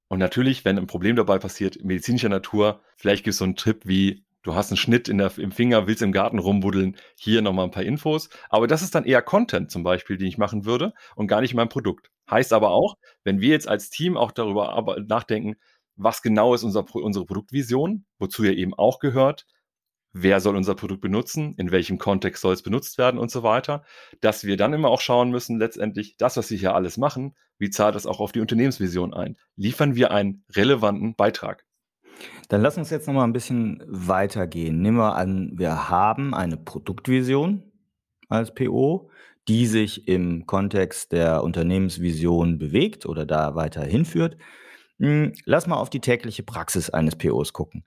Und 0.08 0.20
natürlich, 0.20 0.66
wenn 0.66 0.78
ein 0.78 0.88
Problem 0.88 1.16
dabei 1.16 1.40
passiert, 1.40 1.84
medizinischer 1.84 2.30
Natur, 2.30 2.82
vielleicht 2.98 3.24
gibt 3.24 3.34
es 3.34 3.38
so 3.38 3.46
einen 3.46 3.56
Tipp 3.56 3.82
wie, 3.86 4.26
du 4.44 4.56
hast 4.56 4.70
einen 4.70 4.78
Schnitt 4.78 5.10
in 5.10 5.18
der, 5.18 5.36
im 5.38 5.52
Finger, 5.52 5.88
willst 5.88 6.02
im 6.02 6.12
Garten 6.12 6.40
rumbuddeln, 6.40 6.98
hier 7.18 7.42
nochmal 7.42 7.66
ein 7.66 7.72
paar 7.72 7.84
Infos. 7.84 8.30
Aber 8.50 8.68
das 8.68 8.82
ist 8.82 8.94
dann 8.96 9.06
eher 9.06 9.22
Content 9.22 9.72
zum 9.72 9.84
Beispiel, 9.84 10.18
den 10.18 10.28
ich 10.28 10.38
machen 10.38 10.66
würde 10.66 10.94
und 11.16 11.28
gar 11.28 11.42
nicht 11.42 11.54
mein 11.54 11.70
Produkt. 11.70 12.12
Heißt 12.30 12.54
aber 12.54 12.72
auch, 12.72 12.96
wenn 13.24 13.42
wir 13.42 13.50
jetzt 13.50 13.68
als 13.68 13.90
Team 13.90 14.18
auch 14.18 14.32
darüber 14.32 14.98
nachdenken, 15.08 15.56
was 15.96 16.22
genau 16.22 16.54
ist 16.54 16.64
unser, 16.64 16.86
unsere 16.96 17.26
Produktvision, 17.26 18.06
wozu 18.20 18.44
ja 18.44 18.52
eben 18.52 18.74
auch 18.74 19.00
gehört, 19.00 19.46
wer 20.14 20.40
soll 20.40 20.56
unser 20.56 20.76
Produkt 20.76 21.02
benutzen, 21.02 21.56
in 21.58 21.72
welchem 21.72 21.98
Kontext 21.98 22.42
soll 22.42 22.54
es 22.54 22.64
benutzt 22.64 22.98
werden 22.98 23.20
und 23.20 23.32
so 23.32 23.44
weiter, 23.44 23.84
dass 24.22 24.44
wir 24.44 24.58
dann 24.58 24.74
immer 24.74 24.90
auch 24.90 25.02
schauen 25.02 25.32
müssen, 25.32 25.58
letztendlich 25.60 26.18
das, 26.18 26.38
was 26.38 26.50
wir 26.52 26.58
hier 26.58 26.76
alles 26.76 26.98
machen, 26.98 27.36
wie 27.58 27.70
zahlt 27.70 27.96
das 27.96 28.06
auch 28.06 28.20
auf 28.20 28.32
die 28.32 28.40
Unternehmensvision 28.40 29.14
ein? 29.14 29.38
Liefern 29.56 29.96
wir 29.96 30.12
einen 30.12 30.46
relevanten 30.56 31.16
Beitrag? 31.16 31.66
Dann 32.50 32.62
lass 32.62 32.78
uns 32.78 32.90
jetzt 32.90 33.08
noch 33.08 33.14
mal 33.14 33.24
ein 33.24 33.34
bisschen 33.34 33.84
weitergehen. 33.88 34.82
Nehmen 34.82 34.98
wir 34.98 35.16
an, 35.16 35.52
wir 35.56 35.90
haben 35.90 36.34
eine 36.34 36.58
Produktvision 36.58 37.64
als 38.30 38.54
PO, 38.54 39.10
die 39.48 39.66
sich 39.66 40.08
im 40.08 40.46
Kontext 40.46 41.12
der 41.12 41.44
Unternehmensvision 41.44 42.58
bewegt 42.58 43.06
oder 43.06 43.26
da 43.26 43.56
weiter 43.56 43.84
hinführt. 43.84 44.38
Hm, 45.00 45.34
lass 45.46 45.68
mal 45.68 45.76
auf 45.76 45.90
die 45.90 46.00
tägliche 46.00 46.44
Praxis 46.44 46.90
eines 46.90 47.16
POs 47.16 47.54
gucken. 47.54 47.84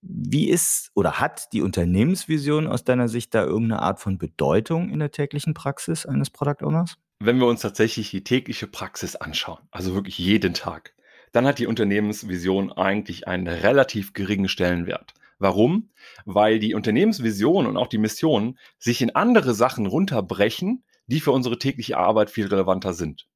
Wie 0.00 0.48
ist 0.48 0.90
oder 0.94 1.20
hat 1.20 1.52
die 1.52 1.60
Unternehmensvision 1.60 2.68
aus 2.68 2.84
deiner 2.84 3.08
Sicht 3.08 3.34
da 3.34 3.44
irgendeine 3.44 3.82
Art 3.82 4.00
von 4.00 4.16
Bedeutung 4.16 4.90
in 4.90 5.00
der 5.00 5.10
täglichen 5.10 5.54
Praxis 5.54 6.06
eines 6.06 6.30
Product 6.30 6.62
Owners? 6.64 6.96
Wenn 7.20 7.38
wir 7.38 7.46
uns 7.46 7.62
tatsächlich 7.62 8.10
die 8.12 8.22
tägliche 8.22 8.68
Praxis 8.68 9.16
anschauen, 9.16 9.58
also 9.72 9.94
wirklich 9.94 10.18
jeden 10.18 10.54
Tag, 10.54 10.94
dann 11.32 11.46
hat 11.46 11.58
die 11.58 11.66
Unternehmensvision 11.66 12.72
eigentlich 12.72 13.28
einen 13.28 13.48
relativ 13.48 14.12
geringen 14.12 14.48
Stellenwert. 14.48 15.14
Warum? 15.38 15.90
Weil 16.24 16.58
die 16.58 16.74
Unternehmensvision 16.74 17.66
und 17.66 17.76
auch 17.76 17.86
die 17.86 17.98
Mission 17.98 18.58
sich 18.78 19.02
in 19.02 19.14
andere 19.14 19.54
Sachen 19.54 19.86
runterbrechen, 19.86 20.84
die 21.06 21.20
für 21.20 21.32
unsere 21.32 21.58
tägliche 21.58 21.96
Arbeit 21.96 22.30
viel 22.30 22.46
relevanter 22.46 22.92
sind 22.92 23.28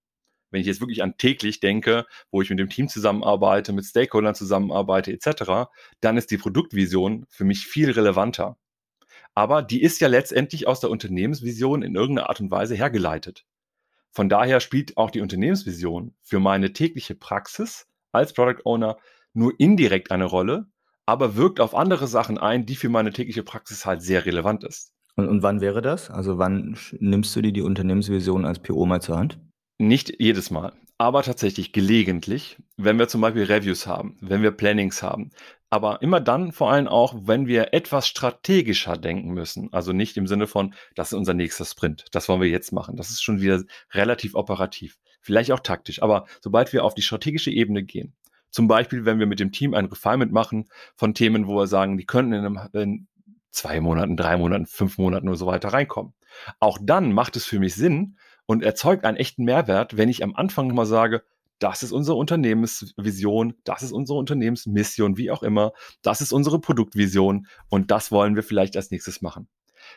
wenn 0.52 0.60
ich 0.60 0.66
jetzt 0.66 0.80
wirklich 0.80 1.02
an 1.02 1.16
täglich 1.16 1.58
denke, 1.58 2.06
wo 2.30 2.42
ich 2.42 2.50
mit 2.50 2.58
dem 2.58 2.68
Team 2.68 2.86
zusammenarbeite, 2.86 3.72
mit 3.72 3.84
Stakeholdern 3.84 4.34
zusammenarbeite 4.34 5.10
etc., 5.10 5.70
dann 6.00 6.16
ist 6.16 6.30
die 6.30 6.36
Produktvision 6.36 7.26
für 7.28 7.44
mich 7.44 7.66
viel 7.66 7.90
relevanter. 7.90 8.56
Aber 9.34 9.62
die 9.62 9.82
ist 9.82 10.00
ja 10.00 10.08
letztendlich 10.08 10.66
aus 10.68 10.80
der 10.80 10.90
Unternehmensvision 10.90 11.82
in 11.82 11.94
irgendeiner 11.94 12.28
Art 12.28 12.40
und 12.40 12.50
Weise 12.50 12.74
hergeleitet. 12.74 13.46
Von 14.12 14.28
daher 14.28 14.60
spielt 14.60 14.96
auch 14.98 15.10
die 15.10 15.22
Unternehmensvision 15.22 16.14
für 16.20 16.38
meine 16.38 16.72
tägliche 16.72 17.14
Praxis 17.14 17.86
als 18.12 18.34
Product 18.34 18.60
Owner 18.64 18.98
nur 19.32 19.58
indirekt 19.58 20.10
eine 20.10 20.26
Rolle, 20.26 20.66
aber 21.06 21.36
wirkt 21.36 21.60
auf 21.60 21.74
andere 21.74 22.06
Sachen 22.06 22.36
ein, 22.36 22.66
die 22.66 22.76
für 22.76 22.90
meine 22.90 23.12
tägliche 23.12 23.42
Praxis 23.42 23.86
halt 23.86 24.02
sehr 24.02 24.26
relevant 24.26 24.64
ist. 24.64 24.92
Und, 25.16 25.28
und 25.28 25.42
wann 25.42 25.60
wäre 25.60 25.82
das? 25.82 26.10
Also 26.10 26.38
wann 26.38 26.76
nimmst 26.98 27.34
du 27.34 27.42
dir 27.42 27.52
die 27.52 27.62
Unternehmensvision 27.62 28.44
als 28.44 28.58
PO 28.58 28.84
mal 28.86 29.00
zur 29.00 29.16
Hand? 29.16 29.40
Nicht 29.78 30.14
jedes 30.18 30.50
Mal, 30.50 30.72
aber 30.98 31.22
tatsächlich 31.22 31.72
gelegentlich, 31.72 32.58
wenn 32.76 32.98
wir 32.98 33.08
zum 33.08 33.22
Beispiel 33.22 33.44
Reviews 33.44 33.86
haben, 33.86 34.18
wenn 34.20 34.42
wir 34.42 34.52
Plannings 34.52 35.02
haben. 35.02 35.30
Aber 35.72 36.02
immer 36.02 36.20
dann 36.20 36.52
vor 36.52 36.70
allem 36.70 36.86
auch, 36.86 37.14
wenn 37.22 37.46
wir 37.46 37.72
etwas 37.72 38.06
strategischer 38.06 38.98
denken 38.98 39.30
müssen. 39.30 39.72
Also 39.72 39.94
nicht 39.94 40.18
im 40.18 40.26
Sinne 40.26 40.46
von, 40.46 40.74
das 40.94 41.12
ist 41.12 41.18
unser 41.18 41.32
nächster 41.32 41.64
Sprint, 41.64 42.04
das 42.12 42.28
wollen 42.28 42.42
wir 42.42 42.50
jetzt 42.50 42.72
machen. 42.72 42.98
Das 42.98 43.08
ist 43.08 43.22
schon 43.22 43.40
wieder 43.40 43.62
relativ 43.92 44.34
operativ, 44.34 44.98
vielleicht 45.22 45.50
auch 45.50 45.60
taktisch. 45.60 46.02
Aber 46.02 46.26
sobald 46.42 46.74
wir 46.74 46.84
auf 46.84 46.92
die 46.92 47.00
strategische 47.00 47.50
Ebene 47.50 47.84
gehen, 47.84 48.12
zum 48.50 48.68
Beispiel, 48.68 49.06
wenn 49.06 49.18
wir 49.18 49.24
mit 49.24 49.40
dem 49.40 49.50
Team 49.50 49.72
ein 49.72 49.86
Refinement 49.86 50.30
machen 50.30 50.68
von 50.94 51.14
Themen, 51.14 51.46
wo 51.46 51.56
wir 51.56 51.66
sagen, 51.66 51.96
die 51.96 52.04
könnten 52.04 52.34
in, 52.34 52.44
einem, 52.44 52.60
in 52.74 53.06
zwei 53.50 53.80
Monaten, 53.80 54.18
drei 54.18 54.36
Monaten, 54.36 54.66
fünf 54.66 54.98
Monaten 54.98 55.30
und 55.30 55.36
so 55.36 55.46
weiter 55.46 55.70
reinkommen. 55.72 56.12
Auch 56.60 56.76
dann 56.82 57.14
macht 57.14 57.34
es 57.34 57.46
für 57.46 57.58
mich 57.58 57.74
Sinn 57.74 58.18
und 58.44 58.62
erzeugt 58.62 59.06
einen 59.06 59.16
echten 59.16 59.44
Mehrwert, 59.44 59.96
wenn 59.96 60.10
ich 60.10 60.22
am 60.22 60.36
Anfang 60.36 60.66
nochmal 60.66 60.84
sage, 60.84 61.22
das 61.62 61.82
ist 61.82 61.92
unsere 61.92 62.16
Unternehmensvision, 62.16 63.54
das 63.64 63.82
ist 63.82 63.92
unsere 63.92 64.18
Unternehmensmission, 64.18 65.16
wie 65.16 65.30
auch 65.30 65.42
immer, 65.42 65.72
das 66.02 66.20
ist 66.20 66.32
unsere 66.32 66.60
Produktvision 66.60 67.46
und 67.68 67.90
das 67.90 68.10
wollen 68.10 68.34
wir 68.36 68.42
vielleicht 68.42 68.76
als 68.76 68.90
nächstes 68.90 69.22
machen. 69.22 69.48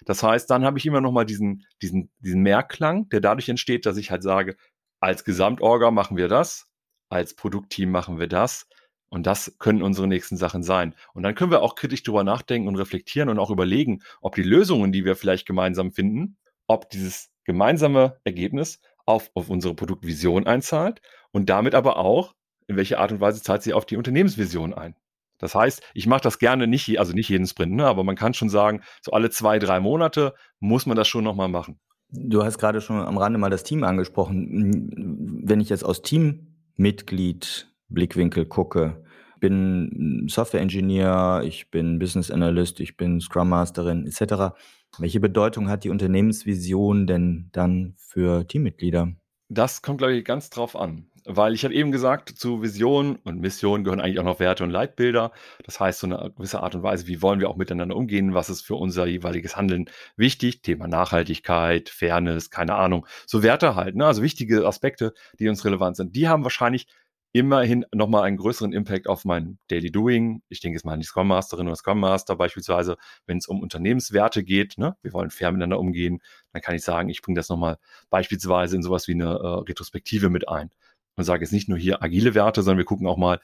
Das 0.05 0.23
heißt, 0.23 0.49
dann 0.49 0.65
habe 0.65 0.77
ich 0.77 0.85
immer 0.85 1.01
nochmal 1.01 1.25
diesen, 1.25 1.65
diesen, 1.81 2.11
diesen 2.19 2.41
Mehrklang, 2.41 3.09
der 3.09 3.21
dadurch 3.21 3.49
entsteht, 3.49 3.85
dass 3.85 3.97
ich 3.97 4.11
halt 4.11 4.23
sage, 4.23 4.55
als 4.99 5.23
Gesamtorga 5.23 5.91
machen 5.91 6.17
wir 6.17 6.27
das, 6.27 6.67
als 7.09 7.35
Produktteam 7.35 7.91
machen 7.91 8.19
wir 8.19 8.27
das, 8.27 8.67
und 9.09 9.25
das 9.27 9.55
können 9.59 9.81
unsere 9.81 10.07
nächsten 10.07 10.35
Sachen 10.35 10.61
sein. 10.61 10.93
Und 11.13 11.23
dann 11.23 11.35
können 11.35 11.51
wir 11.51 11.61
auch 11.61 11.75
kritisch 11.75 12.03
darüber 12.03 12.23
nachdenken 12.23 12.67
und 12.67 12.75
reflektieren 12.75 13.29
und 13.29 13.39
auch 13.39 13.51
überlegen, 13.51 14.01
ob 14.19 14.35
die 14.35 14.43
Lösungen, 14.43 14.91
die 14.91 15.05
wir 15.05 15.15
vielleicht 15.15 15.45
gemeinsam 15.45 15.91
finden, 15.91 16.37
ob 16.67 16.89
dieses 16.89 17.29
gemeinsame 17.45 18.19
Ergebnis 18.23 18.81
auf, 19.05 19.29
auf 19.35 19.49
unsere 19.49 19.75
Produktvision 19.75 20.47
einzahlt 20.47 21.01
und 21.35 21.49
damit 21.49 21.75
aber 21.75 21.97
auch, 21.97 22.33
in 22.65 22.77
welcher 22.77 22.99
Art 22.99 23.11
und 23.11 23.19
Weise 23.19 23.43
zahlt 23.43 23.61
sie 23.61 23.73
auf 23.73 23.85
die 23.85 23.97
Unternehmensvision 23.97 24.73
ein. 24.73 24.95
Das 25.37 25.53
heißt, 25.53 25.83
ich 25.93 26.07
mache 26.07 26.21
das 26.21 26.39
gerne 26.39 26.65
nicht, 26.65 26.97
also 26.97 27.11
nicht 27.11 27.27
jeden 27.27 27.45
Sprint, 27.45 27.73
ne, 27.73 27.85
aber 27.85 28.05
man 28.05 28.15
kann 28.15 28.33
schon 28.33 28.47
sagen, 28.47 28.83
so 29.01 29.11
alle 29.11 29.29
zwei, 29.29 29.59
drei 29.59 29.81
Monate 29.81 30.33
muss 30.61 30.85
man 30.85 30.95
das 30.95 31.09
schon 31.09 31.25
nochmal 31.25 31.49
machen. 31.49 31.77
Du 32.09 32.45
hast 32.45 32.57
gerade 32.57 32.79
schon 32.79 33.01
am 33.01 33.17
Rande 33.17 33.37
mal 33.37 33.49
das 33.49 33.65
Team 33.65 33.83
angesprochen. 33.83 35.41
Wenn 35.43 35.59
ich 35.59 35.67
jetzt 35.67 35.83
aus 35.83 36.01
Teammitglied 36.03 37.69
Blickwinkel 37.89 38.45
gucke, 38.45 39.03
bin 39.41 40.27
Software 40.29 40.61
Engineer, 40.61 41.41
ich 41.43 41.69
bin 41.69 41.99
Business 41.99 42.31
Analyst, 42.31 42.79
ich 42.79 42.95
bin 42.95 43.19
Scrum 43.19 43.49
Masterin 43.49 44.07
etc. 44.07 44.55
Welche 44.99 45.19
Bedeutung 45.19 45.67
hat 45.67 45.83
die 45.83 45.89
Unternehmensvision 45.89 47.07
denn 47.07 47.49
dann 47.51 47.95
für 47.97 48.47
Teammitglieder? 48.47 49.11
Das 49.49 49.81
kommt, 49.81 49.97
glaube 49.97 50.13
ich, 50.13 50.23
ganz 50.23 50.49
drauf 50.49 50.77
an. 50.77 51.09
Weil 51.27 51.53
ich 51.55 51.63
habe 51.63 51.73
eben 51.73 51.91
gesagt, 51.91 52.29
zu 52.29 52.61
Vision 52.61 53.15
und 53.23 53.41
Mission 53.41 53.83
gehören 53.83 53.99
eigentlich 53.99 54.19
auch 54.19 54.23
noch 54.23 54.39
Werte 54.39 54.63
und 54.63 54.69
Leitbilder. 54.69 55.31
Das 55.63 55.79
heißt, 55.79 55.99
so 55.99 56.07
eine 56.07 56.31
gewisse 56.35 56.61
Art 56.61 56.75
und 56.75 56.83
Weise, 56.83 57.07
wie 57.07 57.21
wollen 57.23 57.39
wir 57.39 57.49
auch 57.49 57.55
miteinander 57.55 57.95
umgehen, 57.95 58.35
was 58.35 58.49
ist 58.49 58.61
für 58.61 58.75
unser 58.75 59.07
jeweiliges 59.07 59.57
Handeln 59.57 59.89
wichtig, 60.17 60.61
Thema 60.61 60.87
Nachhaltigkeit, 60.87 61.89
Fairness, 61.89 62.51
keine 62.51 62.75
Ahnung, 62.75 63.07
so 63.25 63.41
Werte 63.41 63.73
halt, 63.75 63.95
ne? 63.95 64.05
also 64.05 64.21
wichtige 64.21 64.67
Aspekte, 64.67 65.13
die 65.39 65.49
uns 65.49 65.65
relevant 65.65 65.97
sind. 65.97 66.15
Die 66.15 66.27
haben 66.27 66.43
wahrscheinlich 66.43 66.87
immerhin 67.35 67.85
nochmal 67.91 68.23
einen 68.23 68.37
größeren 68.37 68.71
Impact 68.71 69.07
auf 69.07 69.25
mein 69.25 69.57
Daily 69.67 69.91
Doing. 69.91 70.41
Ich 70.47 70.61
denke 70.61 70.77
jetzt 70.77 70.85
mal 70.85 70.93
an 70.93 70.99
die 70.99 71.05
Scrum 71.05 71.27
Masterin 71.27 71.67
oder 71.67 71.75
Scrum 71.75 71.99
Master 71.99 72.35
beispielsweise, 72.35 72.97
wenn 73.25 73.39
es 73.39 73.47
um 73.47 73.61
Unternehmenswerte 73.61 74.43
geht. 74.43 74.77
Ne? 74.77 74.95
Wir 75.01 75.11
wollen 75.11 75.31
fair 75.31 75.51
miteinander 75.51 75.79
umgehen. 75.79 76.21
Dann 76.53 76.61
kann 76.61 76.75
ich 76.75 76.83
sagen, 76.83 77.09
ich 77.09 77.21
bringe 77.21 77.35
das 77.35 77.49
nochmal 77.49 77.77
beispielsweise 78.09 78.77
in 78.77 78.83
sowas 78.83 79.09
wie 79.09 79.15
eine 79.15 79.31
äh, 79.31 79.47
Retrospektive 79.67 80.29
mit 80.29 80.47
ein 80.47 80.69
und 81.15 81.23
sage 81.23 81.43
jetzt 81.43 81.51
nicht 81.51 81.69
nur 81.69 81.77
hier 81.77 82.03
agile 82.03 82.35
Werte, 82.35 82.61
sondern 82.61 82.77
wir 82.77 82.85
gucken 82.85 83.07
auch 83.07 83.17
mal, 83.17 83.39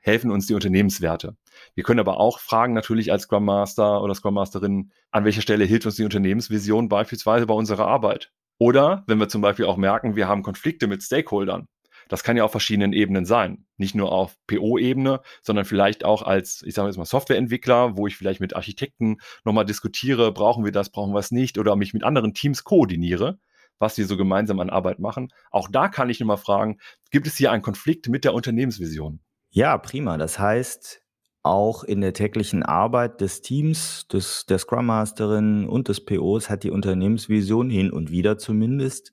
helfen 0.00 0.30
uns 0.30 0.46
die 0.46 0.54
Unternehmenswerte. 0.54 1.36
Wir 1.74 1.82
können 1.82 2.00
aber 2.00 2.20
auch 2.20 2.38
fragen 2.38 2.74
natürlich 2.74 3.10
als 3.10 3.22
Scrum 3.22 3.44
Master 3.44 4.02
oder 4.02 4.14
Scrum 4.14 4.34
Masterin, 4.34 4.92
an 5.10 5.24
welcher 5.24 5.40
Stelle 5.40 5.64
hilft 5.64 5.86
uns 5.86 5.96
die 5.96 6.04
Unternehmensvision 6.04 6.88
beispielsweise 6.88 7.46
bei 7.46 7.54
unserer 7.54 7.86
Arbeit? 7.86 8.30
Oder 8.58 9.02
wenn 9.06 9.18
wir 9.18 9.28
zum 9.28 9.40
Beispiel 9.40 9.64
auch 9.64 9.78
merken, 9.78 10.14
wir 10.14 10.28
haben 10.28 10.42
Konflikte 10.42 10.86
mit 10.86 11.02
Stakeholdern, 11.02 11.68
das 12.08 12.22
kann 12.22 12.36
ja 12.36 12.44
auf 12.44 12.50
verschiedenen 12.50 12.92
Ebenen 12.92 13.24
sein. 13.24 13.64
Nicht 13.76 13.94
nur 13.94 14.12
auf 14.12 14.36
PO-Ebene, 14.46 15.20
sondern 15.42 15.64
vielleicht 15.64 16.04
auch 16.04 16.22
als, 16.22 16.62
ich 16.66 16.74
sage 16.74 16.88
jetzt 16.88 16.98
mal, 16.98 17.04
Softwareentwickler, 17.04 17.96
wo 17.96 18.06
ich 18.06 18.16
vielleicht 18.16 18.40
mit 18.40 18.54
Architekten 18.54 19.18
nochmal 19.44 19.64
diskutiere, 19.64 20.32
brauchen 20.32 20.64
wir 20.64 20.72
das, 20.72 20.90
brauchen 20.90 21.14
wir 21.14 21.18
es 21.18 21.30
nicht, 21.30 21.58
oder 21.58 21.76
mich 21.76 21.94
mit 21.94 22.04
anderen 22.04 22.34
Teams 22.34 22.62
koordiniere, 22.64 23.38
was 23.78 23.98
wir 23.98 24.06
so 24.06 24.16
gemeinsam 24.16 24.60
an 24.60 24.70
Arbeit 24.70 24.98
machen. 24.98 25.32
Auch 25.50 25.68
da 25.70 25.88
kann 25.88 26.10
ich 26.10 26.20
nochmal 26.20 26.36
fragen, 26.36 26.78
gibt 27.10 27.26
es 27.26 27.36
hier 27.36 27.52
einen 27.52 27.62
Konflikt 27.62 28.08
mit 28.08 28.24
der 28.24 28.34
Unternehmensvision? 28.34 29.20
Ja, 29.50 29.78
prima. 29.78 30.16
Das 30.18 30.38
heißt, 30.38 31.00
auch 31.42 31.84
in 31.84 32.00
der 32.00 32.14
täglichen 32.14 32.62
Arbeit 32.62 33.20
des 33.20 33.42
Teams, 33.42 34.08
des, 34.08 34.46
der 34.46 34.58
Scrum 34.58 34.86
Masterin 34.86 35.68
und 35.68 35.88
des 35.88 36.04
POs 36.04 36.48
hat 36.48 36.64
die 36.64 36.70
Unternehmensvision 36.70 37.68
hin 37.68 37.90
und 37.90 38.10
wieder 38.10 38.38
zumindest 38.38 39.12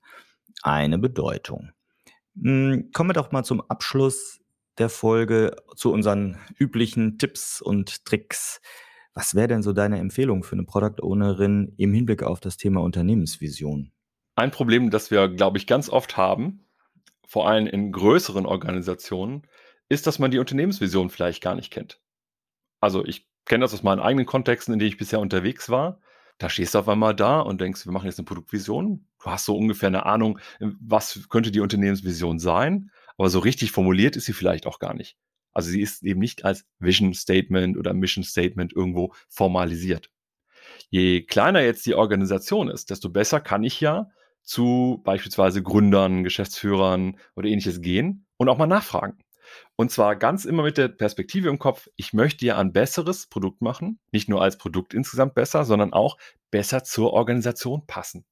eine 0.63 0.97
Bedeutung. 0.97 1.71
Hm, 2.41 2.89
kommen 2.93 3.09
wir 3.09 3.13
doch 3.13 3.31
mal 3.31 3.43
zum 3.43 3.61
Abschluss 3.61 4.39
der 4.77 4.89
Folge 4.89 5.55
zu 5.75 5.91
unseren 5.91 6.37
üblichen 6.57 7.17
Tipps 7.17 7.61
und 7.61 8.05
Tricks. 8.05 8.61
Was 9.13 9.35
wäre 9.35 9.49
denn 9.49 9.61
so 9.61 9.73
deine 9.73 9.99
Empfehlung 9.99 10.43
für 10.43 10.53
eine 10.53 10.63
Product 10.63 11.03
Ownerin 11.03 11.73
im 11.77 11.93
Hinblick 11.93 12.23
auf 12.23 12.39
das 12.39 12.55
Thema 12.55 12.81
Unternehmensvision? 12.81 13.91
Ein 14.35 14.51
Problem, 14.51 14.89
das 14.89 15.11
wir, 15.11 15.27
glaube 15.27 15.57
ich, 15.57 15.67
ganz 15.67 15.89
oft 15.89 16.17
haben, 16.17 16.65
vor 17.27 17.47
allem 17.47 17.67
in 17.67 17.91
größeren 17.91 18.45
Organisationen, 18.45 19.47
ist, 19.89 20.07
dass 20.07 20.19
man 20.19 20.31
die 20.31 20.39
Unternehmensvision 20.39 21.09
vielleicht 21.09 21.41
gar 21.41 21.55
nicht 21.55 21.71
kennt. 21.71 21.99
Also 22.79 23.05
ich 23.05 23.27
kenne 23.45 23.63
das 23.63 23.73
aus 23.73 23.83
meinen 23.83 23.99
eigenen 23.99 24.25
Kontexten, 24.25 24.73
in 24.73 24.79
denen 24.79 24.89
ich 24.89 24.97
bisher 24.97 25.19
unterwegs 25.19 25.69
war. 25.69 25.99
Da 26.37 26.49
stehst 26.49 26.73
du 26.73 26.79
auf 26.79 26.89
einmal 26.89 27.15
da 27.15 27.41
und 27.41 27.61
denkst, 27.61 27.85
wir 27.85 27.91
machen 27.91 28.05
jetzt 28.05 28.17
eine 28.17 28.25
Produktvision. 28.25 29.05
Du 29.21 29.25
hast 29.29 29.45
so 29.45 29.55
ungefähr 29.55 29.87
eine 29.87 30.05
Ahnung, 30.05 30.39
was 30.59 31.27
könnte 31.29 31.51
die 31.51 31.59
Unternehmensvision 31.59 32.39
sein, 32.39 32.89
aber 33.17 33.29
so 33.29 33.39
richtig 33.39 33.71
formuliert 33.71 34.15
ist 34.15 34.25
sie 34.25 34.33
vielleicht 34.33 34.65
auch 34.65 34.79
gar 34.79 34.93
nicht. 34.93 35.17
Also 35.53 35.69
sie 35.69 35.81
ist 35.81 36.03
eben 36.03 36.19
nicht 36.19 36.45
als 36.45 36.65
Vision 36.79 37.13
Statement 37.13 37.77
oder 37.77 37.93
Mission 37.93 38.23
Statement 38.23 38.73
irgendwo 38.73 39.13
formalisiert. 39.29 40.09
Je 40.89 41.23
kleiner 41.23 41.61
jetzt 41.61 41.85
die 41.85 41.95
Organisation 41.95 42.69
ist, 42.69 42.89
desto 42.89 43.09
besser 43.09 43.41
kann 43.41 43.63
ich 43.63 43.79
ja 43.81 44.09
zu 44.43 45.01
beispielsweise 45.03 45.63
Gründern, 45.63 46.23
Geschäftsführern 46.23 47.17
oder 47.35 47.47
ähnliches 47.47 47.81
gehen 47.81 48.25
und 48.37 48.49
auch 48.49 48.57
mal 48.57 48.67
nachfragen. 48.67 49.17
Und 49.75 49.91
zwar 49.91 50.15
ganz 50.15 50.45
immer 50.45 50.63
mit 50.63 50.77
der 50.77 50.87
Perspektive 50.87 51.49
im 51.49 51.59
Kopf, 51.59 51.87
ich 51.95 52.13
möchte 52.13 52.45
ja 52.45 52.57
ein 52.57 52.73
besseres 52.73 53.27
Produkt 53.27 53.61
machen, 53.61 53.99
nicht 54.11 54.29
nur 54.29 54.41
als 54.41 54.57
Produkt 54.57 54.93
insgesamt 54.93 55.33
besser, 55.33 55.65
sondern 55.65 55.93
auch 55.93 56.17
besser 56.51 56.83
zur 56.83 57.13
Organisation 57.13 57.85
passen. 57.85 58.25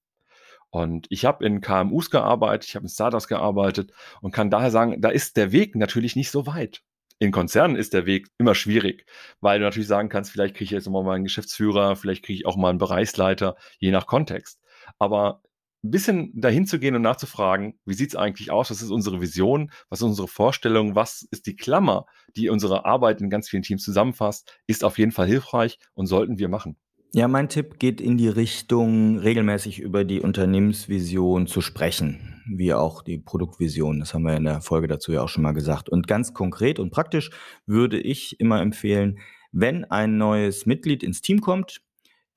Und 0.69 1.08
ich 1.10 1.26
habe 1.26 1.45
in 1.45 1.62
KMUs 1.62 2.12
gearbeitet, 2.12 2.69
ich 2.69 2.76
habe 2.76 2.86
in 2.86 2.89
Startups 2.89 3.28
gearbeitet 3.28 3.91
und 4.22 4.32
kann 4.32 4.52
daher 4.52 4.69
sagen, 4.69 5.02
da 5.02 5.10
ist 5.10 5.36
der 5.36 5.52
Weg 5.52 5.76
natürlich 5.76 6.15
nicht 6.15 6.30
so 6.30 6.45
weit. 6.45 6.84
In 7.17 7.32
Konzernen 7.32 7.76
ist 7.76 7.93
der 7.93 8.06
Weg 8.06 8.30
immer 8.38 8.56
schwierig, 8.56 9.06
weil 9.41 9.60
du 9.60 9.65
natürlich 9.65 9.89
sagen 9.89 10.08
kannst, 10.08 10.32
vielleicht 10.32 10.56
kriege 10.56 10.65
ich 10.65 10.72
jetzt 10.72 10.88
mal 10.88 11.08
einen 11.10 11.26
Geschäftsführer, 11.26 11.95
vielleicht 11.95 12.24
kriege 12.24 12.39
ich 12.39 12.45
auch 12.45 12.56
mal 12.56 12.69
einen 12.69 12.78
Bereichsleiter, 12.78 13.56
je 13.80 13.91
nach 13.91 14.06
Kontext. 14.06 14.62
Aber 15.00 15.41
ein 15.83 15.91
bisschen 15.91 16.31
dahin 16.39 16.67
zu 16.67 16.79
gehen 16.79 16.95
und 16.95 17.01
nachzufragen, 17.01 17.79
wie 17.85 17.93
sieht 17.93 18.09
es 18.09 18.15
eigentlich 18.15 18.51
aus, 18.51 18.69
was 18.69 18.81
ist 18.81 18.91
unsere 18.91 19.21
Vision, 19.21 19.71
was 19.89 19.99
ist 19.99 20.05
unsere 20.07 20.27
Vorstellung, 20.27 20.95
was 20.95 21.27
ist 21.31 21.45
die 21.45 21.55
Klammer, 21.55 22.05
die 22.35 22.49
unsere 22.49 22.85
Arbeit 22.85 23.21
in 23.21 23.29
ganz 23.29 23.49
vielen 23.49 23.63
Teams 23.63 23.83
zusammenfasst, 23.83 24.59
ist 24.67 24.83
auf 24.83 24.97
jeden 24.97 25.11
Fall 25.11 25.27
hilfreich 25.27 25.79
und 25.93 26.07
sollten 26.07 26.37
wir 26.37 26.49
machen. 26.49 26.77
Ja, 27.11 27.27
mein 27.27 27.49
Tipp 27.49 27.79
geht 27.79 28.01
in 28.01 28.17
die 28.17 28.27
Richtung, 28.27 29.17
regelmäßig 29.17 29.79
über 29.79 30.03
die 30.03 30.19
Unternehmensvision 30.19 31.47
zu 31.47 31.59
sprechen, 31.59 32.43
wie 32.55 32.73
auch 32.73 33.01
die 33.01 33.17
Produktvision. 33.17 33.99
Das 33.99 34.13
haben 34.13 34.23
wir 34.23 34.37
in 34.37 34.43
der 34.43 34.61
Folge 34.61 34.87
dazu 34.87 35.11
ja 35.11 35.23
auch 35.23 35.29
schon 35.29 35.41
mal 35.41 35.53
gesagt. 35.53 35.89
Und 35.89 36.07
ganz 36.07 36.35
konkret 36.35 36.77
und 36.77 36.91
praktisch 36.91 37.31
würde 37.65 37.99
ich 37.99 38.39
immer 38.39 38.61
empfehlen, 38.61 39.17
wenn 39.51 39.85
ein 39.85 40.17
neues 40.17 40.67
Mitglied 40.67 41.01
ins 41.01 41.21
Team 41.21 41.41
kommt, 41.41 41.81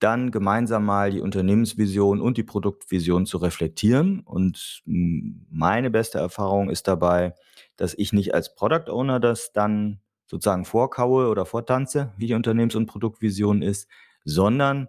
dann 0.02 0.30
gemeinsam 0.30 0.84
mal 0.84 1.10
die 1.10 1.20
Unternehmensvision 1.20 2.20
und 2.20 2.36
die 2.36 2.42
Produktvision 2.42 3.26
zu 3.26 3.38
reflektieren. 3.38 4.20
Und 4.20 4.82
hm, 4.84 5.46
meine 5.50 5.90
beste 5.90 6.18
Erfahrung 6.18 6.70
ist 6.70 6.88
dabei, 6.88 7.34
dass 7.76 7.94
ich 7.94 8.12
nicht 8.12 8.34
als 8.34 8.54
Product 8.54 8.90
Owner 8.90 9.20
das 9.20 9.52
dann 9.52 10.00
sozusagen 10.26 10.64
vorkaue 10.64 11.28
oder 11.28 11.44
vortanze, 11.44 12.12
wie 12.16 12.26
die 12.26 12.34
Unternehmens- 12.34 12.74
und 12.74 12.86
Produktvision 12.86 13.62
ist, 13.62 13.88
sondern 14.24 14.88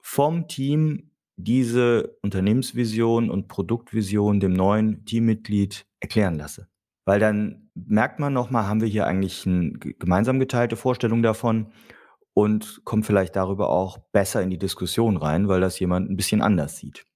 vom 0.00 0.48
Team 0.48 1.10
diese 1.36 2.16
Unternehmensvision 2.22 3.30
und 3.30 3.48
Produktvision 3.48 4.40
dem 4.40 4.54
neuen 4.54 5.04
Teammitglied 5.04 5.86
erklären 6.00 6.36
lasse. 6.36 6.68
Weil 7.04 7.20
dann 7.20 7.70
merkt 7.74 8.18
man 8.18 8.32
nochmal, 8.32 8.66
haben 8.66 8.80
wir 8.80 8.88
hier 8.88 9.06
eigentlich 9.06 9.46
eine 9.46 9.72
gemeinsam 9.72 10.40
geteilte 10.40 10.76
Vorstellung 10.76 11.22
davon 11.22 11.72
und 12.36 12.82
kommt 12.84 13.06
vielleicht 13.06 13.34
darüber 13.34 13.70
auch 13.70 13.96
besser 14.12 14.42
in 14.42 14.50
die 14.50 14.58
Diskussion 14.58 15.16
rein, 15.16 15.48
weil 15.48 15.62
das 15.62 15.80
jemand 15.80 16.10
ein 16.10 16.18
bisschen 16.18 16.42
anders 16.42 16.76
sieht. 16.76 17.06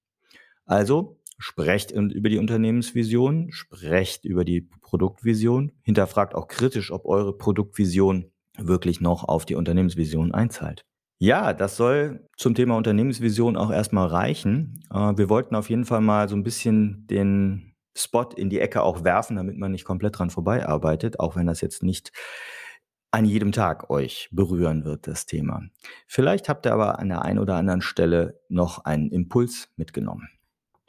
Also 0.65 1.21
sprecht 1.37 1.91
über 1.91 2.31
die 2.31 2.39
Unternehmensvision, 2.39 3.53
sprecht 3.53 4.25
über 4.25 4.47
die 4.47 4.63
Produktvision, 4.81 5.73
hinterfragt 5.83 6.35
auch 6.35 6.49
kritisch, 6.49 6.91
ob 6.91 7.05
eure 7.05 7.37
Produktvision 7.37 8.33
wirklich 8.57 9.03
noch 9.03 9.25
auf 9.25 9.45
die 9.45 9.57
Unternehmensvision 9.57 10.33
einzahlt. 10.33 10.87
Ja, 11.19 11.53
das 11.53 11.77
soll 11.77 12.27
zum 12.39 12.55
Thema 12.55 12.79
Unternehmensvision 12.79 13.59
auch 13.59 13.71
erstmal 13.71 14.07
reichen. 14.07 14.83
Äh, 14.91 15.19
wir 15.19 15.29
wollten 15.29 15.55
auf 15.55 15.69
jeden 15.69 15.85
Fall 15.85 16.01
mal 16.01 16.31
so 16.31 16.35
ein 16.35 16.45
bisschen 16.45 17.07
den 17.09 17.75
Spot 17.95 18.31
in 18.37 18.49
die 18.49 18.61
Ecke 18.61 18.83
auch 18.83 19.05
werfen, 19.05 19.37
damit 19.37 19.59
man 19.59 19.73
nicht 19.73 19.85
komplett 19.85 20.19
dran 20.19 20.31
vorbeiarbeitet, 20.31 21.21
auch 21.21 21.37
wenn 21.37 21.47
das 21.47 21.61
jetzt 21.61 21.83
nicht 21.83 22.11
an 23.11 23.25
jedem 23.25 23.53
Tag 23.53 23.91
euch 23.91 24.29
berühren 24.31 24.85
wird, 24.85 25.07
das 25.07 25.27
Thema. 25.27 25.63
Vielleicht 26.07 26.49
habt 26.49 26.67
ihr 26.67 26.73
aber 26.73 26.99
an 26.99 27.09
der 27.09 27.23
einen 27.23 27.39
oder 27.39 27.57
anderen 27.57 27.83
Stelle 27.83 28.41
noch 28.49 28.85
einen 28.85 29.11
Impuls 29.11 29.69
mitgenommen. 29.77 30.29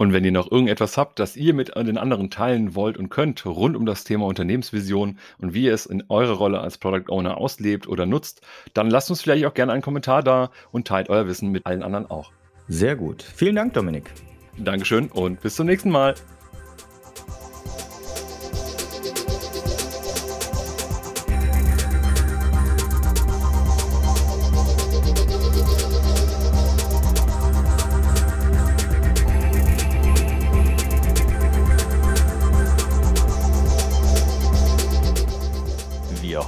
Und 0.02 0.14
wenn 0.14 0.26
ihr 0.26 0.32
noch 0.32 0.52
irgendetwas 0.52 0.98
habt, 0.98 1.20
das 1.20 1.38
ihr 1.38 1.54
mit 1.54 1.76
den 1.76 1.98
anderen 2.00 2.32
teilen 2.32 2.74
wollt 2.74 2.98
und 2.98 3.10
könnt, 3.10 3.46
rund 3.46 3.76
um 3.76 3.86
das 3.86 4.04
Thema 4.04 4.26
Unternehmensvision 4.26 5.20
und 5.38 5.54
wie 5.54 5.66
ihr 5.66 5.76
es 5.76 5.86
in 5.86 6.04
eurer 6.10 6.34
Rolle 6.34 6.60
als 6.60 6.80
Product 6.80 7.10
Owner 7.10 7.38
auslebt 7.38 7.88
oder 7.88 8.08
nutzt, 8.08 8.42
dann 8.74 8.90
lasst 8.90 9.12
uns 9.12 9.22
vielleicht 9.22 9.46
auch 9.46 9.54
gerne 9.54 9.74
einen 9.74 9.84
Kommentar 9.84 10.24
da 10.24 10.50
und 10.72 10.88
teilt 10.88 11.10
euer 11.10 11.28
Wissen 11.28 11.52
mit 11.52 11.68
allen 11.68 11.84
anderen 11.84 12.10
auch. 12.10 12.32
Sehr 12.68 12.96
gut. 12.96 13.22
Vielen 13.22 13.56
Dank, 13.56 13.74
Dominik. 13.74 14.12
Dankeschön 14.58 15.08
und 15.12 15.40
bis 15.42 15.56
zum 15.56 15.68
nächsten 15.68 15.92
Mal. 15.92 16.16